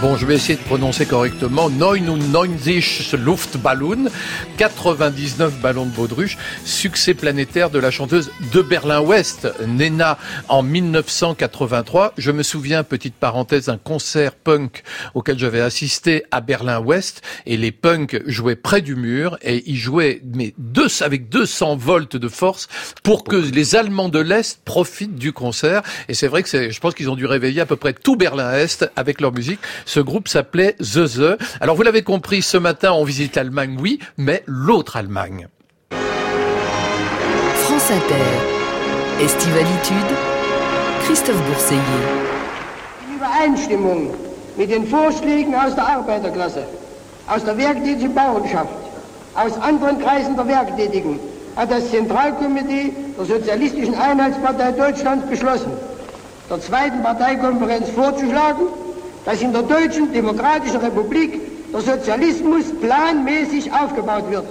[0.02, 1.70] Bon, je vais essayer de prononcer correctement.
[1.70, 4.06] 99 Luftballon,
[4.58, 10.18] 99 ballons de baudruche, succès planétaire de la chanteuse de Berlin-Ouest, Nena
[10.50, 12.14] en 1983.
[12.18, 14.82] Je me souviens, petite parenthèse, un concert punk
[15.14, 20.20] auquel j'avais assisté à Berlin-Ouest et les punks jouaient près du mur et ils jouaient
[20.34, 22.70] mais deux, avec 200 volts de force
[23.04, 25.84] pour que les Allemands de l'Est profitent du concert.
[26.10, 28.90] Et c'est vrai que je pense qu'ils ont dû réveiller à peu près tout Berlin-Est
[28.96, 29.60] avec leur musique.
[29.93, 31.38] Ce groupe s'appelait The The.
[31.60, 35.49] Alors vous l'avez compris, ce matin on visite l'Allemagne, oui, mais l'autre Allemagne.
[35.89, 39.21] France Inter.
[39.21, 40.15] Estivalitude.
[41.04, 41.82] Christophe Bourseiller.
[43.06, 44.13] In Übereinstimmung
[44.56, 46.63] mit den Vorschlägen aus der Arbeiterklasse,
[47.27, 48.69] aus der werktätigen Bauernschaft,
[49.36, 51.19] aus anderen Kreisen der Werktätigen,
[51.58, 55.73] hat das Zentralkomitee der Sozialistischen Einheitspartei Deutschlands beschlossen,
[56.49, 58.67] der zweiten Parteikonferenz vorzuschlagen,
[59.26, 61.40] dass in der Deutschen Demokratischen Republik
[61.72, 64.46] der Sozialismus planmäßig aufgebaut wird.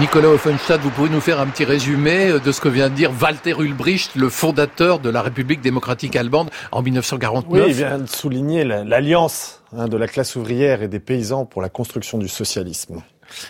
[0.00, 3.12] Nicolas Offenstadt, vous pouvez nous faire un petit résumé de ce que vient de dire
[3.20, 8.06] Walter Ulbricht, le fondateur de la République démocratique allemande en 1949 Oui, il vient de
[8.06, 13.02] souligner l'alliance hein, de la classe ouvrière et des paysans pour la construction du socialisme.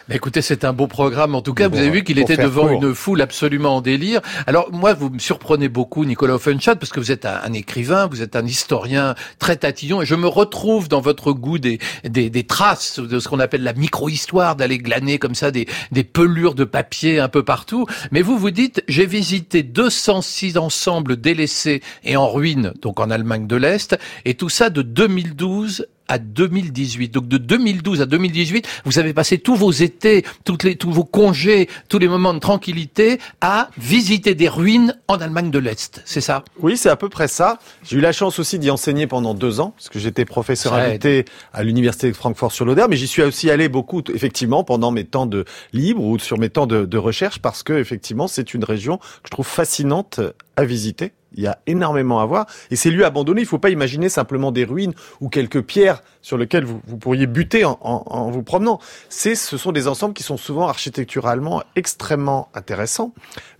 [0.08, 1.34] Mais écoutez, c'est un beau programme.
[1.34, 2.82] En tout cas, vous avez vu qu'il était devant court.
[2.82, 4.20] une foule absolument en délire.
[4.46, 8.06] Alors moi, vous me surprenez beaucoup, Nicolas Offenstadt, parce que vous êtes un, un écrivain,
[8.06, 12.30] vous êtes un historien très tatillon, et je me retrouve dans votre goût des, des,
[12.30, 16.54] des traces de ce qu'on appelle la micro-histoire, d'aller glaner comme ça des, des pelures
[16.54, 17.86] de papier un peu partout.
[18.10, 23.46] Mais vous vous dites, j'ai visité 206 ensembles délaissés et en ruine, donc en Allemagne
[23.46, 27.08] de l'Est, et tout ça de 2012 à 2018.
[27.12, 31.04] Donc de 2012 à 2018, vous avez passé tous vos étés, toutes les, tous vos
[31.04, 36.02] congés, tous les moments de tranquillité à visiter des ruines en Allemagne de l'Est.
[36.04, 36.44] C'est ça?
[36.60, 37.58] Oui, c'est à peu près ça.
[37.82, 40.78] J'ai eu la chance aussi d'y enseigner pendant deux ans, parce que j'étais professeur Ça
[40.78, 45.26] invité à l'université de Francfort-sur-l'Oder, mais j'y suis aussi allé beaucoup, effectivement, pendant mes temps
[45.26, 48.98] de libre ou sur mes temps de, de recherche, parce que effectivement, c'est une région
[48.98, 50.20] que je trouve fascinante
[50.56, 51.12] à visiter.
[51.34, 52.46] Il y a énormément à voir.
[52.70, 56.02] Et ces lieux abandonnés, il ne faut pas imaginer simplement des ruines ou quelques pierres
[56.24, 58.80] sur lesquelles vous, vous pourriez buter en, en- en vous promenant.
[59.10, 63.12] C'est, ce sont des ensembles qui sont souvent architecturalement extrêmement intéressants.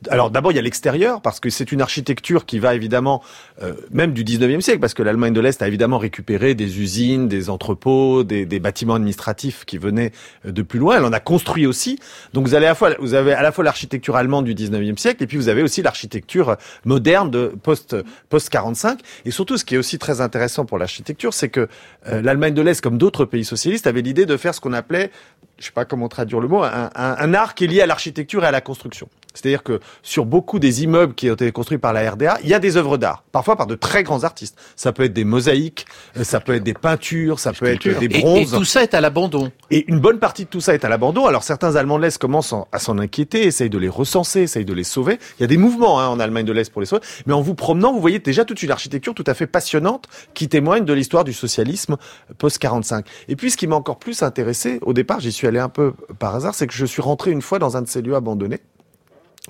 [0.09, 3.23] Alors d'abord, il y a l'extérieur, parce que c'est une architecture qui va évidemment,
[3.63, 7.29] euh, même du 19e siècle, parce que l'Allemagne de l'Est a évidemment récupéré des usines,
[7.29, 10.13] des entrepôts, des, des bâtiments administratifs qui venaient
[10.47, 10.97] euh, de plus loin.
[10.97, 11.99] Elle en a construit aussi.
[12.33, 14.97] Donc vous, allez à la fois, vous avez à la fois l'architecture allemande du 19e
[14.97, 17.95] siècle, et puis vous avez aussi l'architecture moderne de post,
[18.31, 19.01] post 45.
[19.27, 21.69] Et surtout, ce qui est aussi très intéressant pour l'architecture, c'est que
[22.09, 25.11] euh, l'Allemagne de l'Est, comme d'autres pays socialistes, avait l'idée de faire ce qu'on appelait,
[25.59, 28.45] je sais pas comment traduire le mot, un, un art qui est lié à l'architecture
[28.45, 29.09] et à la construction.
[29.35, 32.55] C'est-à-dire que sur beaucoup des immeubles qui ont été construits par la RDA, il y
[32.55, 34.57] a des œuvres d'art, parfois par de très grands artistes.
[34.77, 38.07] Ça peut être des mosaïques, euh, ça peut être des peintures, ça peut être des
[38.07, 38.53] et, et bronzes.
[38.53, 39.51] tout ça est à l'abandon.
[39.71, 41.27] Et une bonne partie de tout ça est à l'abandon.
[41.27, 44.65] Alors certains Allemands de l'Est commencent en- à s'en inquiéter, essayent de les recenser, essayent
[44.65, 45.19] de les sauver.
[45.39, 47.03] Il y a des mouvements hein, en Allemagne de l'Est pour les sauver.
[47.27, 50.49] Mais en vous promenant, vous voyez déjà toute une architecture tout à fait passionnante qui
[50.49, 51.97] témoigne de l'histoire du socialisme
[52.39, 53.05] post-45.
[53.29, 55.93] Et puis ce qui m'a encore plus intéressé, au départ j'y suis allé un peu
[56.19, 58.61] par hasard, c'est que je suis rentré une fois dans un de ces lieux abandonnés.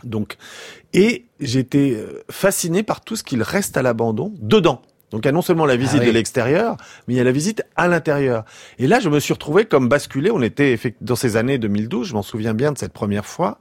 [0.04, 0.36] Donc,
[0.92, 4.82] et j'étais euh, fasciné par tout ce qu'il reste à l'abandon dedans.
[5.10, 6.06] Donc il y a non seulement la visite Ah oui.
[6.08, 8.44] de l'extérieur, mais il y a la visite à l'intérieur.
[8.78, 10.30] Et là, je me suis retrouvé comme basculé.
[10.30, 13.58] On était dans ces années 2012, je m'en souviens bien de cette première fois,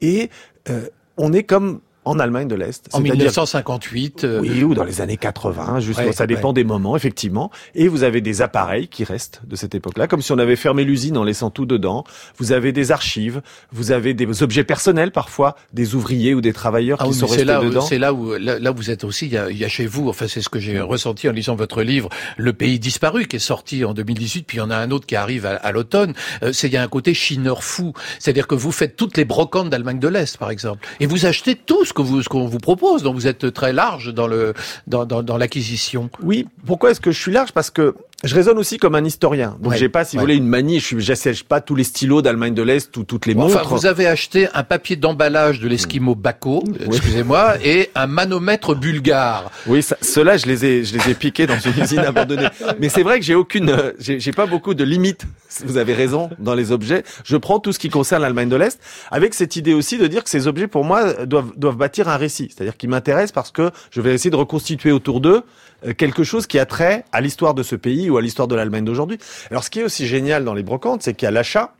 [0.00, 0.30] et
[0.68, 2.86] euh, on est comme en Allemagne de l'Est.
[2.92, 4.24] En C'est-à-dire- 1958.
[4.24, 6.54] euh, oui, ou dans les années 80, juste, Ouais, ça dépend ouais.
[6.54, 7.50] des moments, effectivement.
[7.74, 10.84] Et vous avez des appareils qui restent de cette époque-là, comme si on avait fermé
[10.84, 12.04] l'usine en laissant tout dedans.
[12.38, 13.42] Vous avez des archives,
[13.72, 17.26] vous avez des objets personnels parfois, des ouvriers ou des travailleurs Ah qui oui, sont
[17.26, 17.80] restés là, dedans.
[17.82, 19.26] c'est là où là, là, vous êtes aussi.
[19.26, 21.32] Il y, a, il y a chez vous, enfin c'est ce que j'ai ressenti en
[21.32, 24.70] lisant votre livre, Le pays disparu, qui est sorti en 2018, puis il y en
[24.70, 26.14] a un autre qui arrive à, à l'automne.
[26.42, 29.24] Euh, c'est il y a un côté chineur fou, c'est-à-dire que vous faites toutes les
[29.24, 32.46] brocantes d'Allemagne de l'Est, par exemple, et vous achetez tout ce que vous ce qu'on
[32.46, 33.02] vous propose.
[33.02, 34.54] Donc vous êtes très large dans le
[34.86, 36.10] dans, dans, dans l'acquisition.
[36.22, 37.52] Oui, pourquoi est-ce que je suis large?
[37.52, 39.56] Parce que je raisonne aussi comme un historien.
[39.60, 40.20] Donc Ouais, j'ai pas, si ouais.
[40.20, 40.80] vous voulez, une manie.
[40.80, 43.74] Je j'assèche pas tous les stylos d'Allemagne de l'Est ou toutes les Enfin, montres.
[43.74, 49.50] vous avez acheté un papier d'emballage de l'Eskimo Baco, excusez-moi, et un manomètre bulgare.
[49.66, 52.48] Oui, ceux-là, je les ai, je les ai piqués dans une usine abandonnée.
[52.80, 55.24] Mais c'est vrai que j'ai aucune, euh, j'ai j'ai pas beaucoup de limites.
[55.64, 57.02] Vous avez raison dans les objets.
[57.24, 58.78] Je prends tout ce qui concerne l'Allemagne de l'Est,
[59.10, 62.16] avec cette idée aussi de dire que ces objets, pour moi, doivent doivent bâtir un
[62.16, 62.50] récit.
[62.54, 65.42] C'est-à-dire qu'ils m'intéressent parce que je vais essayer de reconstituer autour d'eux
[65.86, 68.54] euh, quelque chose qui a trait à l'histoire de ce pays ou à l'histoire de
[68.54, 69.18] l'Allemagne d'aujourd'hui.
[69.50, 71.75] Alors, ce qui est aussi génial dans les brocantes, c'est a l'achat.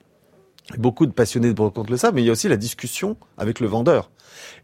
[0.78, 3.60] Beaucoup de passionnés de brocante le savent, mais il y a aussi la discussion avec
[3.60, 4.10] le vendeur.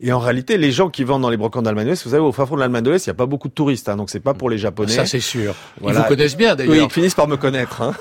[0.00, 2.32] Et en réalité, les gens qui vendent dans les brocantes d'Allemagne de vous savez, au
[2.32, 4.20] fin fond de l'Allemagne de il n'y a pas beaucoup de touristes, hein, donc c'est
[4.20, 4.92] pas pour les Japonais.
[4.92, 5.54] Ça, c'est sûr.
[5.80, 6.00] Voilà.
[6.00, 6.72] Ils vous connaissent bien, d'ailleurs.
[6.74, 7.80] Oui, ils finissent par me connaître.
[7.82, 7.94] Hein.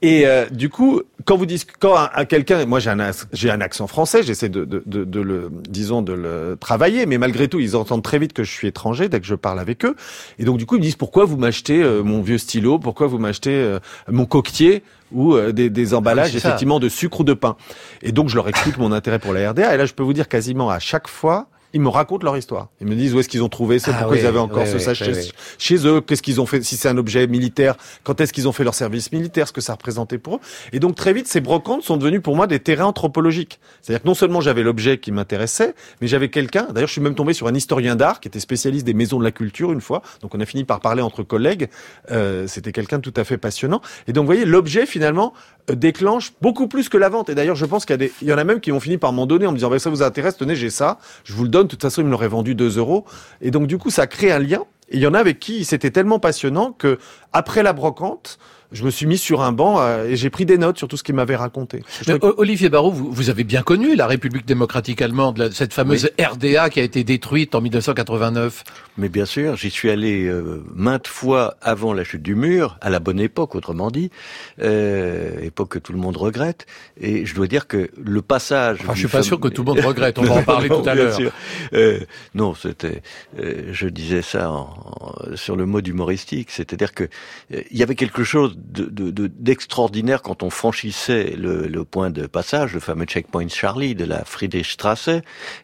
[0.00, 3.50] Et euh, du coup, quand vous dites, quand à, à quelqu'un, moi j'ai un, j'ai
[3.50, 7.48] un accent français, j'essaie de, de, de, de le, disons, de le travailler, mais malgré
[7.48, 9.96] tout, ils entendent très vite que je suis étranger dès que je parle avec eux.
[10.38, 13.08] Et donc du coup, ils me disent pourquoi vous m'achetez euh, mon vieux stylo, pourquoi
[13.08, 14.84] vous m'achetez euh, mon coquetier?
[15.12, 16.48] Ou euh, des, des emballages c'est ça.
[16.48, 17.56] effectivement de sucre ou de pain.
[18.02, 19.74] Et donc je leur explique mon intérêt pour la RDA.
[19.74, 21.46] Et là, je peux vous dire quasiment à chaque fois.
[21.74, 22.68] Ils me racontent leur histoire.
[22.80, 24.64] Ils me disent où est-ce qu'ils ont trouvé ça, Ah pourquoi oui, ils avaient encore
[24.64, 25.12] oui, ce oui, sachet
[25.58, 28.52] chez eux, qu'est-ce qu'ils ont fait, si c'est un objet militaire, quand est-ce qu'ils ont
[28.52, 30.40] fait leur service militaire, ce que ça représentait pour eux.
[30.72, 33.58] Et donc très vite, ces brocantes sont devenues pour moi des terrains anthropologiques.
[33.80, 37.14] C'est-à-dire que non seulement j'avais l'objet qui m'intéressait, mais j'avais quelqu'un, d'ailleurs je suis même
[37.14, 40.02] tombé sur un historien d'art qui était spécialiste des maisons de la culture une fois,
[40.20, 41.68] donc on a fini par parler entre collègues,
[42.10, 43.80] Euh, c'était quelqu'un de tout à fait passionnant.
[44.06, 45.32] Et donc vous voyez, l'objet finalement
[45.70, 47.28] euh, déclenche beaucoup plus que la vente.
[47.30, 48.80] Et d'ailleurs je pense qu'il y, a des- il y en a même qui ont
[48.80, 51.32] fini par m'en donner en me disant, bah, ça vous intéresse, tenez, j'ai ça, je
[51.32, 53.04] vous le donne, de toute façon ils me l'auraient vendu 2 euros.
[53.40, 54.64] Et donc du coup ça crée un lien.
[54.88, 56.98] Et il y en a avec qui c'était tellement passionnant que
[57.32, 58.38] après la brocante,
[58.72, 60.96] je me suis mis sur un banc euh, et j'ai pris des notes sur tout
[60.96, 61.82] ce qu'il m'avait raconté.
[62.08, 66.10] Mais, Olivier Barrault, vous, vous avez bien connu la République démocratique allemande, la- cette fameuse
[66.18, 68.64] RDA qui a été détruite en 1989.
[68.98, 72.90] Mais bien sûr, j'y suis allé euh, maintes fois avant la chute du mur, à
[72.90, 74.10] la bonne époque, autrement dit,
[74.60, 76.66] euh, époque que tout le monde regrette.
[77.00, 78.78] Et je dois dire que le passage.
[78.82, 80.18] Enfin, je suis pas sûr que tout le monde regrette.
[80.18, 81.18] On va en parler Non, tout à l'heure.
[81.72, 82.00] Euh,
[82.34, 83.02] non, c'était.
[83.38, 84.68] euh, je disais ça en-
[85.00, 87.04] en- sur le mode humoristique, c'est-à-dire que
[87.52, 91.84] euh, il y avait quelque chose de- de- de- d'extraordinaire quand on franchissait le, le
[91.84, 95.08] point de passage, le fameux checkpoint Charlie de la Friedrichstrasse,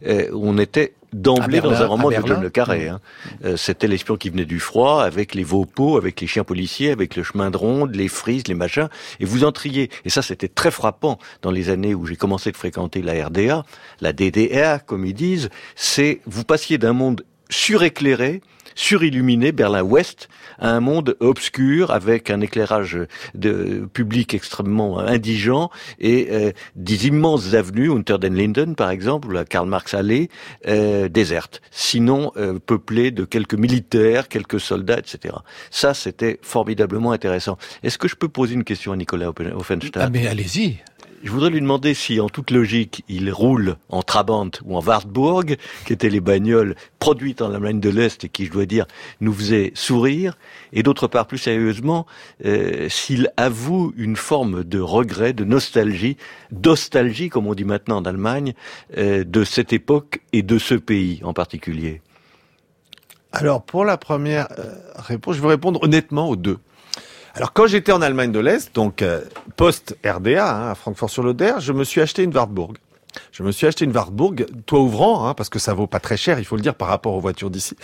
[0.06, 2.16] euh, où on était d'emblée dans un roman de.
[2.26, 2.88] John le Carré.
[2.88, 3.00] Hein.
[3.44, 7.16] Euh, C'était l'espion qui venait du froid, avec les veaux avec les chiens policiers, avec
[7.16, 8.88] le chemin de ronde, les frises, les machins,
[9.20, 9.90] et vous entriez.
[10.04, 13.64] Et ça, c'était très frappant dans les années où j'ai commencé de fréquenter la RDA,
[14.02, 15.48] la DDR, comme ils disent.
[15.76, 18.42] C'est vous passiez d'un monde suréclairé,
[18.78, 22.96] surilluminé, Berlin-Ouest, à un monde obscur avec un éclairage
[23.34, 29.44] de public extrêmement indigent et euh, des immenses avenues, Unter den Linden par exemple, la
[29.44, 30.30] Karl Marx Allée,
[30.68, 35.34] euh, désertes, sinon euh, peuplées de quelques militaires, quelques soldats, etc.
[35.72, 37.58] Ça, c'était formidablement intéressant.
[37.82, 40.78] Est-ce que je peux poser une question à Nicolas Offenstadt Ah mais allez-y.
[41.22, 45.56] Je voudrais lui demander si, en toute logique, il roule en Trabant ou en Wartburg,
[45.86, 48.86] qui étaient les bagnoles produites en Allemagne de l'Est et qui, je dois dire,
[49.20, 50.36] nous faisaient sourire.
[50.72, 52.06] Et d'autre part, plus sérieusement,
[52.44, 56.16] euh, s'il avoue une forme de regret, de nostalgie,
[56.50, 58.54] d'ostalgie, comme on dit maintenant en Allemagne,
[58.96, 62.00] euh, de cette époque et de ce pays en particulier.
[63.32, 66.58] Alors, pour la première euh, réponse, je vais répondre honnêtement aux deux.
[67.34, 69.22] Alors, quand j'étais en Allemagne de l'Est, donc euh,
[69.56, 72.78] post-RDA, hein, à Francfort-sur-l'Oder, je me suis acheté une Wartburg.
[73.32, 76.16] Je me suis acheté une Wartburg, toit ouvrant, hein, parce que ça vaut pas très
[76.16, 77.76] cher, il faut le dire, par rapport aux voitures d'ici.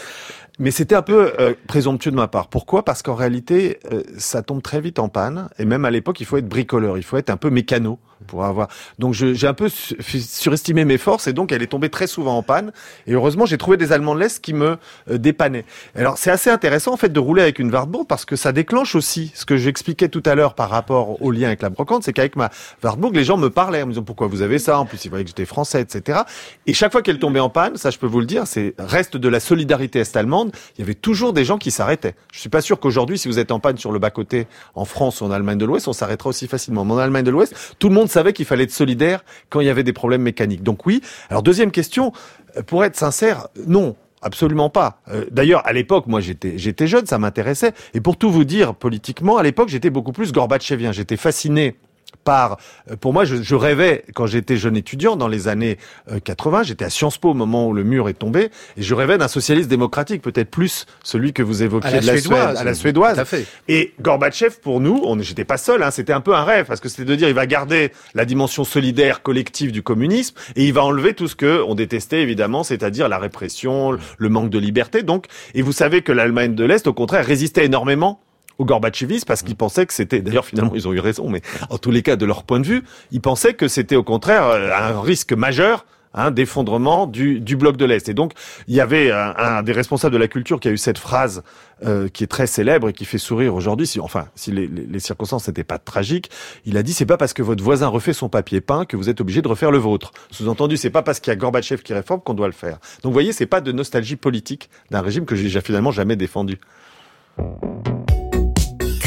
[0.61, 2.47] Mais c'était un peu euh, présomptueux de ma part.
[2.47, 2.85] Pourquoi?
[2.85, 5.49] Parce qu'en réalité, euh, ça tombe très vite en panne.
[5.59, 8.45] Et même à l'époque, il faut être bricoleur, il faut être un peu mécano pour
[8.45, 8.69] avoir.
[8.99, 12.39] Donc j'ai un peu su- surestimé mes forces et donc elle est tombée très souvent
[12.39, 12.73] en panne.
[13.07, 14.79] Et heureusement, j'ai trouvé des Allemands de l'Est qui me
[15.11, 15.67] euh, dépannaient.
[15.95, 18.95] Alors c'est assez intéressant en fait de rouler avec une Wartburg parce que ça déclenche
[18.95, 22.15] aussi ce que j'expliquais tout à l'heure par rapport au lien avec la brocante, c'est
[22.15, 22.49] qu'avec ma
[22.83, 24.79] Wartburg, les gens me parlaient en me disant pourquoi vous avez ça?
[24.79, 26.21] En plus, ils voyaient que j'étais français, etc.
[26.67, 29.19] Et chaque fois qu'elle tombait en panne, ça je peux vous le dire, c'est reste
[29.19, 30.44] de la solidarité est-allemande.
[30.77, 32.15] Il y avait toujours des gens qui s'arrêtaient.
[32.33, 35.21] Je suis pas sûr qu'aujourd'hui, si vous êtes en panne sur le bas-côté en France
[35.21, 36.85] ou en Allemagne de l'Ouest, on s'arrêtera aussi facilement.
[36.85, 39.67] Mais en Allemagne de l'Ouest, tout le monde savait qu'il fallait être solidaire quand il
[39.67, 40.63] y avait des problèmes mécaniques.
[40.63, 41.01] Donc oui.
[41.31, 42.13] Alors deuxième question,
[42.57, 43.97] euh, pour être sincère, non.
[44.23, 45.03] Absolument pas.
[45.09, 47.75] Euh, D'ailleurs, à l'époque, moi, j'étais j'étais jeune, ça m'intéressait.
[47.93, 50.93] Et pour tout vous dire, politiquement, à l'époque, j'étais beaucoup plus Gorbatchevien.
[50.93, 51.77] J'étais fasciné
[52.17, 52.59] par,
[52.91, 55.79] euh, pour moi, je, je rêvais quand j'étais jeune étudiant dans les années
[56.11, 56.65] euh, 80.
[56.65, 59.29] J'étais à Sciences Po au moment où le mur est tombé, et je rêvais d'un
[59.29, 62.45] socialiste démocratique, peut-être plus celui que vous évoquiez À la de la suédoise.
[62.45, 63.15] Suède, à la suédoise.
[63.15, 63.47] Tout à fait.
[63.69, 66.81] Et Gorbatchev, pour nous, on j'étais pas seul, hein, c'était un peu un rêve, parce
[66.81, 70.73] que c'était de dire il va garder la dimension solidaire collective du communisme et il
[70.73, 75.03] va enlever tout ce que on détestait évidemment, c'est-à-dire la répression, le manque de liberté.
[75.03, 78.21] Donc, et vous savez que l'Allemagne de l'Est, au contraire, résistait énormément
[78.59, 81.79] au Gorbatchevisme parce qu'ils pensaient que c'était, d'ailleurs finalement ils ont eu raison, mais en
[81.79, 82.83] tous les cas de leur point de vue,
[83.13, 87.77] ils pensaient que c'était au contraire euh, un risque majeur hein, d'effondrement du, du bloc
[87.77, 88.09] de l'Est.
[88.09, 88.33] Et donc,
[88.69, 91.43] il y avait un, un des responsables de la culture qui a eu cette phrase
[91.85, 93.87] euh, qui est très célèbre et qui fait sourire aujourd'hui.
[93.87, 96.31] Si, enfin, si les, les, les circonstances n'étaient pas tragiques,
[96.65, 99.09] il a dit c'est pas parce que votre voisin refait son papier peint que vous
[99.09, 100.13] êtes obligé de refaire le vôtre.
[100.31, 102.79] Sous-entendu, c'est pas parce qu'il y a Gorbatchev qui réforme qu'on doit le faire.
[103.03, 106.61] Donc, vous voyez, c'est pas de nostalgie politique d'un régime que j'ai finalement jamais défendu.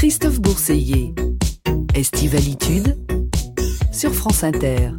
[0.07, 1.13] Christophe Bourseiller.
[1.93, 2.97] Estivalitude
[3.91, 4.91] sur France Inter.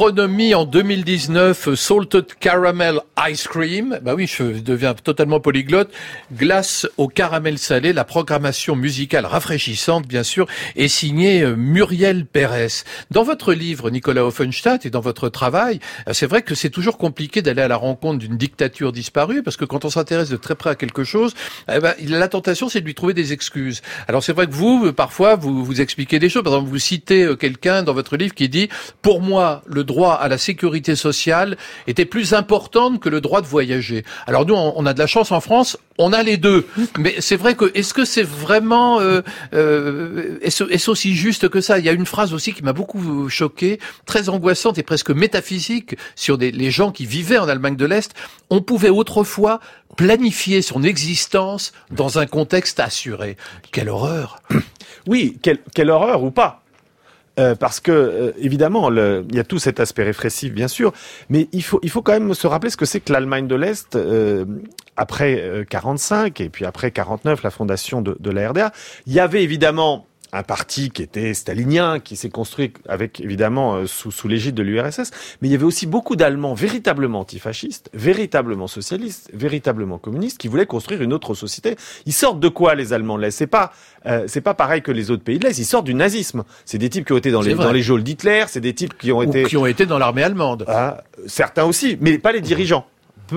[0.00, 4.00] Métronomie en 2019, Salted Caramel Ice Cream.
[4.00, 5.90] Bah oui, je deviens totalement polyglotte.
[6.32, 12.84] Glace au caramel salé, la programmation musicale rafraîchissante, bien sûr, est signée euh, Muriel Pérez.
[13.10, 16.96] Dans votre livre, Nicolas Offenstadt, et dans votre travail, euh, c'est vrai que c'est toujours
[16.96, 20.54] compliqué d'aller à la rencontre d'une dictature disparue, parce que quand on s'intéresse de très
[20.54, 21.34] près à quelque chose,
[21.70, 23.82] eh ben, la tentation, c'est de lui trouver des excuses.
[24.08, 26.42] Alors c'est vrai que vous, euh, parfois, vous, vous expliquez des choses.
[26.42, 28.70] Par exemple, vous citez quelqu'un dans votre livre qui dit,
[29.02, 33.46] pour moi, le droit à la sécurité sociale était plus important que le droit de
[33.46, 34.04] voyager.
[34.26, 36.66] Alors nous, on a de la chance en France, on a les deux.
[36.98, 39.20] Mais c'est vrai que est-ce que c'est vraiment euh,
[39.54, 41.78] euh, est-ce aussi juste que ça?
[41.78, 45.96] Il y a une phrase aussi qui m'a beaucoup choqué, très angoissante et presque métaphysique
[46.14, 48.14] sur des, les gens qui vivaient en Allemagne de l'Est.
[48.48, 49.60] On pouvait autrefois
[49.96, 53.36] planifier son existence dans un contexte assuré.
[53.72, 54.40] Quelle horreur
[55.06, 56.59] Oui, quelle, quelle horreur ou pas
[57.38, 60.92] euh, parce que euh, évidemment, le, il y a tout cet aspect répressif, bien sûr,
[61.28, 63.54] mais il faut, il faut quand même se rappeler ce que c'est que l'Allemagne de
[63.54, 64.44] l'Est euh,
[64.96, 68.72] après 45 et puis après 49, la fondation de, de la RDA.
[69.06, 73.86] Il y avait évidemment un parti qui était stalinien, qui s'est construit avec évidemment euh,
[73.86, 75.10] sous, sous l'égide de l'URSS,
[75.40, 80.66] mais il y avait aussi beaucoup d'Allemands véritablement antifascistes, véritablement socialistes, véritablement communistes, qui voulaient
[80.66, 81.76] construire une autre société.
[82.06, 83.36] Ils sortent de quoi les Allemands de l'Est?
[83.36, 83.72] C'est pas
[84.06, 85.58] euh, c'est pas pareil que les autres pays de l'Est.
[85.58, 86.44] Ils sortent du nazisme.
[86.64, 88.96] C'est des types qui ont été dans les dans les geôles d'Hitler, c'est des types
[88.96, 90.64] qui ont été qui ont été dans l'armée allemande.
[90.68, 92.86] Ah, certains aussi, mais pas les dirigeants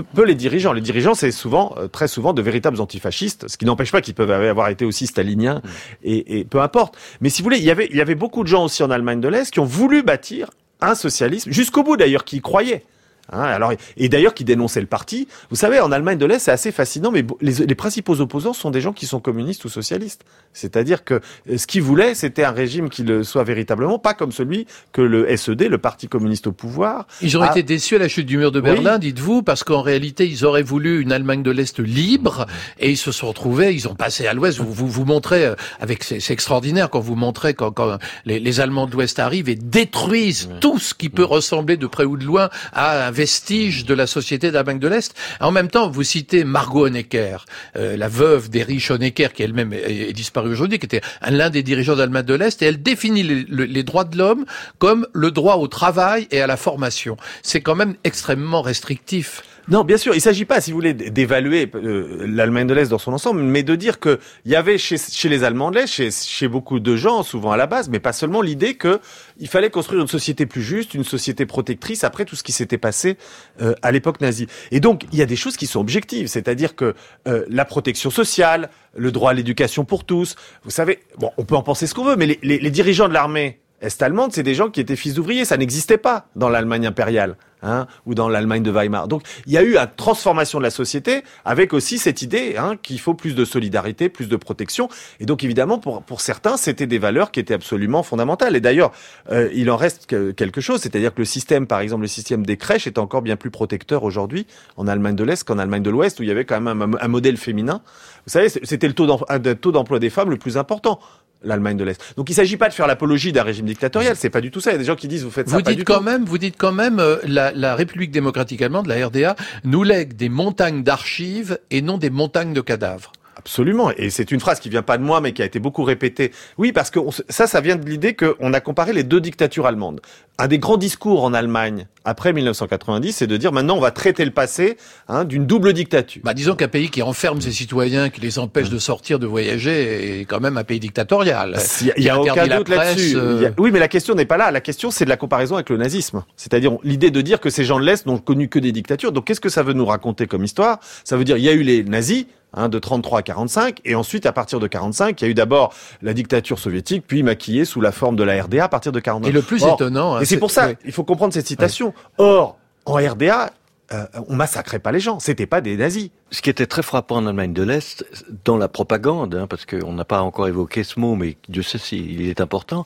[0.02, 0.74] peu, les dirigeants.
[0.74, 4.14] Les dirigeants, c'est souvent, euh, très souvent, de véritables antifascistes, ce qui n'empêche pas qu'ils
[4.14, 5.70] peuvent avoir été aussi staliniens, mm.
[6.04, 6.98] et, et, peu importe.
[7.22, 8.92] Mais si vous voulez, il y avait, il y avait beaucoup de gens aussi en
[8.92, 10.50] Allemagne de l'Est qui ont voulu bâtir
[10.82, 12.84] un socialisme, jusqu'au bout d'ailleurs, qui y croyaient.
[13.32, 15.28] Hein, alors, et d'ailleurs qui dénonçait le parti.
[15.50, 18.82] Vous savez, en Allemagne de l'Est, c'est assez fascinant, mais les, principaux opposants sont des
[18.82, 20.24] gens qui sont communistes ou socialistes.
[20.52, 24.32] C'est-à-dire que euh, ce qu'ils voulaient, c'était un régime qui le soit véritablement, pas comme
[24.32, 27.08] celui que le SED, le Parti communiste au pouvoir.
[27.22, 30.28] Ils ont été déçus à la chute du mur de Berlin, dites-vous, parce qu'en réalité,
[30.28, 32.46] ils auraient voulu une Allemagne de l'Est libre,
[32.80, 34.60] et ils se sont retrouvés, ils ont passé à l'Ouest.
[34.60, 38.60] Vous, vous, vous montrez, euh, avec c'est extraordinaire quand vous montrez quand, quand les, les,
[38.60, 42.26] Allemands de l'Ouest arrivent et détruisent tout ce qui peut ressembler de près ou de
[42.26, 45.16] loin à un vestige de la société d'Allemagne de l'Est.
[45.40, 47.46] En même temps, vous citez Margot Honecker,
[47.78, 51.96] euh, la veuve d'Erich Honecker, qui elle-même est, disparue aujourd'hui, qui était l'un des dirigeants
[51.96, 54.46] d'Allemagne de l'Est, et elle définit les droits de l'homme
[54.80, 57.16] comme le droit au travail et à la formation.
[57.42, 59.44] C'est quand même extrêmement restrictif.
[59.70, 62.90] Non, bien sûr, il ne s'agit pas, si vous voulez, d'évaluer euh, l'Allemagne de l'Est
[62.90, 65.88] dans son ensemble, mais de dire qu'il y avait chez, chez, les Allemands de l'Est,
[65.88, 69.70] chez, chez, beaucoup de gens, souvent à la base, mais pas seulement, l'idée qu'il fallait
[69.70, 73.18] construire une société plus juste, une société protectrice après tout ce qui s'était passé
[73.62, 74.48] euh, à l'époque nazie.
[74.72, 76.94] Et donc, il y a des choses qui sont objectives, c'est-à-dire que
[77.30, 80.36] euh, la protection sociale, le droit à l'éducation pour tous,
[80.66, 83.08] vous savez, bon, on peut en penser ce qu'on veut, mais les, les, les dirigeants
[83.08, 85.46] de l'armée est-allemande, c'est des gens qui étaient fils d'ouvriers.
[85.46, 87.36] Ça n'existait pas dans l'Allemagne impériale.
[87.66, 89.08] Hein, ou dans l'Allemagne de Weimar.
[89.08, 92.76] Donc il y a eu une transformation de la société avec aussi cette idée hein,
[92.76, 94.90] qu'il faut plus de solidarité, plus de protection.
[95.22, 98.58] Et donc évidemment, pour, pour certains, c'était des valeurs qui étaient absolument fondamentales.
[98.58, 98.92] Et d'ailleurs,
[99.32, 102.58] euh, il en reste quelque chose, c'est-à-dire que le système, par exemple, le système des
[102.58, 106.20] crèches est encore bien plus protecteur aujourd'hui en Allemagne de l'Est qu'en Allemagne de l'Ouest,
[106.20, 107.82] où il y avait quand même un, un modèle féminin.
[108.26, 111.00] Vous savez, c'était le taux d'emploi des femmes le plus important
[111.44, 112.02] l'Allemagne de l'Est.
[112.18, 114.62] Donc il ne s'agit pas de faire l'apologie d'un régime dictatorial, c'est pas du tout
[114.62, 114.72] ça.
[114.72, 116.00] Il y a des gens qui disent vous faites ça vous pas dites du quand
[116.00, 116.04] tout.
[116.04, 120.14] Même, vous dites quand même euh, la, la, République démocratique allemande, la RDA, nous lègue
[120.16, 123.12] des montagnes d'archives et non des montagnes de cadavres.
[123.38, 123.92] Absolument.
[123.98, 126.32] Et c'est une phrase qui vient pas de moi, mais qui a été beaucoup répétée.
[126.58, 130.02] Oui, parce que ça, ça vient de l'idée qu'on a comparé les deux dictatures allemandes.
[130.40, 134.26] Un des grands discours en Allemagne après 1990, c'est de dire maintenant on va traiter
[134.26, 134.78] le passé
[135.08, 136.22] hein, d'une double dictature.
[136.26, 140.22] Bah, disons qu'un pays qui enferme ses citoyens, qui les empêche de sortir, de voyager,
[140.22, 141.58] est quand même un pays dictatorial.
[141.98, 143.16] Il y a, aucun doute là-dessus.
[143.16, 144.52] Euh, oui, mais la question n'est pas là.
[144.52, 146.24] La question, c'est de la comparaison avec le nazisme.
[146.36, 149.12] C'est-à-dire l'idée de dire que ces gens de l'Est n'ont connu que des dictatures.
[149.12, 150.80] Donc qu'est-ce que ça veut nous raconter comme histoire?
[151.04, 152.26] Ça veut dire il y a eu les nazis,
[152.56, 155.34] Hein, de 33 à 45, et ensuite à partir de 45, il y a eu
[155.34, 155.74] d'abord
[156.04, 159.28] la dictature soviétique, puis maquillée sous la forme de la RDA à partir de 49.
[159.28, 161.96] Et le plus étonnant, hein, et c'est pour ça, il faut comprendre cette citation.
[162.20, 163.54] Or, en RDA,
[163.92, 166.12] euh, on massacrait pas les gens, c'était pas des nazis.
[166.30, 168.06] Ce qui était très frappant en Allemagne de l'Est,
[168.46, 171.80] dans la propagande, hein, parce qu'on n'a pas encore évoqué ce mot, mais Dieu sait
[171.80, 172.86] s'il est important,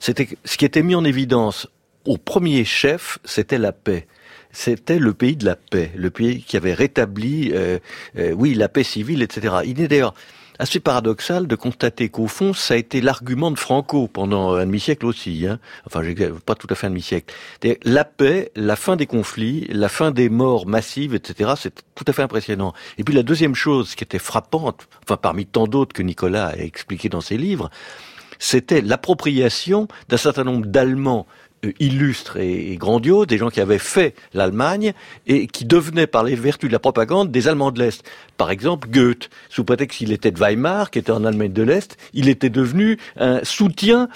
[0.00, 1.66] c'était ce qui était mis en évidence
[2.04, 4.06] au premier chef, c'était la paix
[4.58, 7.78] c'était le pays de la paix, le pays qui avait rétabli, euh,
[8.18, 9.58] euh, oui, la paix civile, etc.
[9.64, 10.14] Il est d'ailleurs
[10.58, 15.06] assez paradoxal de constater qu'au fond, ça a été l'argument de Franco pendant un demi-siècle
[15.06, 15.46] aussi.
[15.46, 15.60] Hein.
[15.86, 16.02] Enfin,
[16.44, 17.32] pas tout à fait un demi-siècle.
[17.84, 21.52] La paix, la fin des conflits, la fin des morts massives, etc.
[21.56, 22.72] C'est tout à fait impressionnant.
[22.98, 26.56] Et puis la deuxième chose qui était frappante, enfin parmi tant d'autres que Nicolas a
[26.56, 27.70] expliqué dans ses livres,
[28.40, 31.26] c'était l'appropriation d'un certain nombre d'Allemands
[31.80, 34.92] illustres et, grandioses, des gens qui avaient fait l'Allemagne
[35.26, 38.04] et qui devenaient par les vertus de la propagande des Allemands de l'Est.
[38.36, 41.96] Par exemple, Goethe, sous prétexte qu'il était de Weimar, qui était en Allemagne de l'Est,
[42.14, 44.08] il était devenu un soutien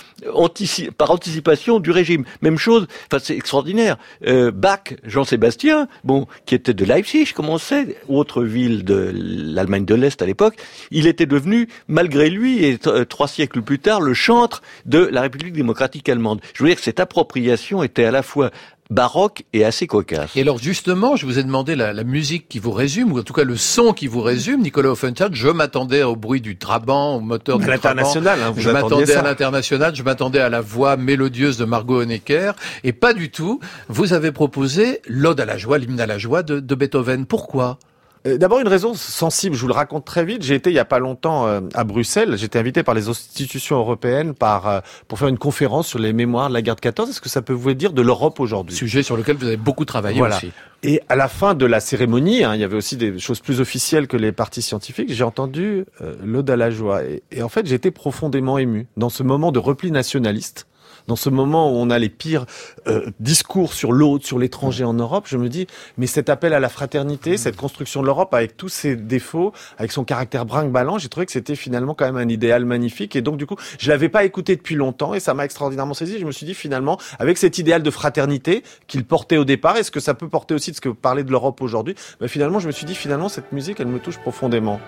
[0.97, 2.25] par anticipation du régime.
[2.41, 3.99] Même chose, enfin c'est extraordinaire.
[4.27, 9.85] Euh, Bach, Jean-Sébastien, bon, qui était de Leipzig, comme on sait, autre ville de l'Allemagne
[9.85, 10.55] de l'Est à l'époque,
[10.91, 15.23] il était devenu, malgré lui, et euh, trois siècles plus tard, le chantre de la
[15.23, 16.41] République démocratique allemande.
[16.55, 17.01] Je veux dire que cette
[17.33, 18.51] appropriation était à la fois
[18.91, 20.37] baroque et assez cocasse.
[20.37, 23.23] Et alors justement, je vous ai demandé la, la musique qui vous résume, ou en
[23.23, 25.35] tout cas le son qui vous résume, Nicolas Offenstadt.
[25.35, 28.51] Je m'attendais au bruit du Trabant, au moteur À du l'international, Trabant.
[28.51, 29.21] hein, vous je m'attendais ça.
[29.21, 32.53] à l'international, je m'attendais à la voix mélodieuse de Margot Honecker,
[32.85, 33.61] et pas du tout.
[33.89, 37.25] Vous avez proposé l'Ode à la joie, l'hymne à la joie de, de Beethoven.
[37.25, 37.79] Pourquoi?
[38.25, 40.43] D'abord une raison sensible, je vous le raconte très vite.
[40.45, 42.37] J'ai été il y a pas longtemps euh, à Bruxelles.
[42.37, 46.13] J'ai été invité par les institutions européennes par euh, pour faire une conférence sur les
[46.13, 47.11] mémoires de la guerre de 14.
[47.11, 48.77] Est-ce que ça peut vous dire de l'Europe aujourd'hui?
[48.77, 50.37] Sujet sur lequel vous avez beaucoup travaillé Voilà.
[50.37, 50.53] aussi.
[50.85, 53.61] Et à la fin de la cérémonie, hein, il y avait aussi des choses plus
[53.61, 55.13] officielles que les parties scientifiques.
[55.13, 59.09] J'ai entendu euh, l'ode à la joie et, et en fait été profondément ému dans
[59.09, 60.67] ce moment de repli nationaliste.
[61.07, 62.47] Dans ce moment où on a les pires
[62.87, 65.67] euh, discours sur l'autre, sur l'étranger en Europe, je me dis,
[65.99, 69.93] mais cet appel à la fraternité, cette construction de l'Europe avec tous ses défauts, avec
[69.93, 73.17] son caractère brinque-ballant, j'ai trouvé que c'était finalement quand même un idéal magnifique.
[73.17, 76.19] Et donc du coup, je l'avais pas écouté depuis longtemps et ça m'a extraordinairement saisi.
[76.19, 79.91] Je me suis dit finalement, avec cet idéal de fraternité qu'il portait au départ, est-ce
[79.91, 81.95] que ça peut porter aussi de ce que vous parlez de l'Europe aujourd'hui?
[82.21, 84.81] Ben, Finalement, je me suis dit finalement, cette musique, elle me touche profondément.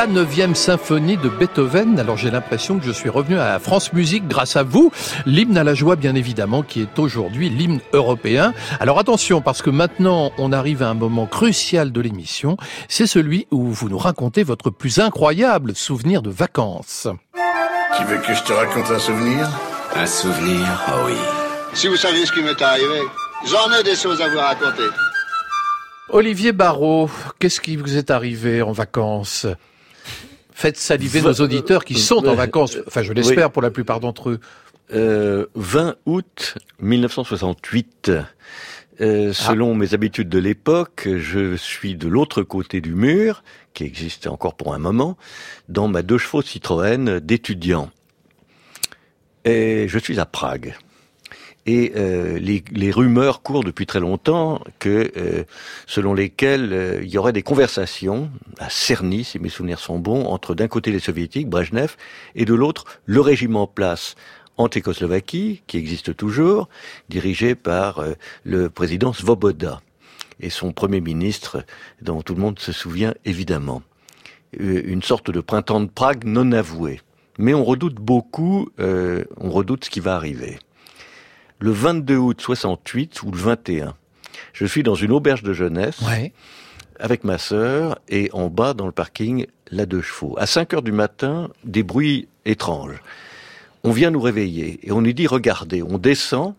[0.00, 2.00] La neuvième symphonie de Beethoven.
[2.00, 4.90] Alors j'ai l'impression que je suis revenu à France Musique grâce à vous.
[5.26, 8.54] L'hymne à la joie, bien évidemment, qui est aujourd'hui l'hymne européen.
[8.80, 12.56] Alors attention, parce que maintenant on arrive à un moment crucial de l'émission.
[12.88, 17.06] C'est celui où vous nous racontez votre plus incroyable souvenir de vacances.
[17.98, 19.50] Tu veux que je te raconte un souvenir?
[19.94, 21.16] Un souvenir, oh oui.
[21.74, 23.02] Si vous saviez ce qui m'est arrivé,
[23.46, 24.88] j'en ai des choses à vous raconter.
[26.08, 29.46] Olivier Barrault, qu'est-ce qui vous est arrivé en vacances?
[30.60, 32.76] Faites saliver nos auditeurs qui sont en vacances.
[32.86, 33.52] Enfin, je l'espère Oui.
[33.52, 34.40] pour la plupart d'entre eux.
[34.92, 38.12] Euh, 20 août 1968.
[39.00, 43.42] Euh, selon mes habitudes de l'époque, je suis de l'autre côté du mur,
[43.72, 45.16] qui existait encore pour un moment,
[45.70, 47.90] dans ma deux chevaux Citroën d'étudiant.
[49.46, 50.74] Et je suis à Prague.
[51.66, 55.44] Et euh, les, les rumeurs courent depuis très longtemps que, euh,
[55.86, 60.24] selon lesquelles euh, il y aurait des conversations à Cerny, si mes souvenirs sont bons,
[60.26, 61.96] entre d'un côté les soviétiques, Brejnev,
[62.34, 64.16] et de l'autre le régime en place
[64.56, 66.68] en Tchécoslovaquie, qui existe toujours,
[67.08, 68.12] dirigé par euh,
[68.44, 69.80] le président Svoboda
[70.40, 71.64] et son premier ministre,
[72.02, 73.82] dont tout le monde se souvient évidemment.
[74.60, 77.00] Euh, Une sorte de printemps de Prague non avoué.
[77.38, 80.58] Mais on redoute beaucoup, euh, on redoute ce qui va arriver
[81.60, 83.94] le 22 août 68 ou le 21.
[84.52, 86.32] Je suis dans une auberge de jeunesse Ouais.
[86.98, 90.34] avec ma sœur et en bas dans le parking la deux chevaux.
[90.38, 93.00] À 5 heures du matin, des bruits étranges.
[93.84, 96.54] On vient nous réveiller et on nous dit regardez, on descend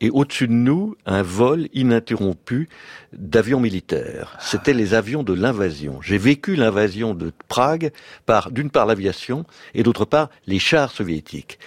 [0.00, 2.68] et au-dessus de nous, un vol ininterrompu
[3.12, 4.36] d'avions militaires.
[4.38, 6.00] C'était les avions de l'invasion.
[6.02, 7.90] J'ai vécu l'invasion de Prague
[8.24, 11.58] par, d'une part, l'aviation et d'autre part, les chars soviétiques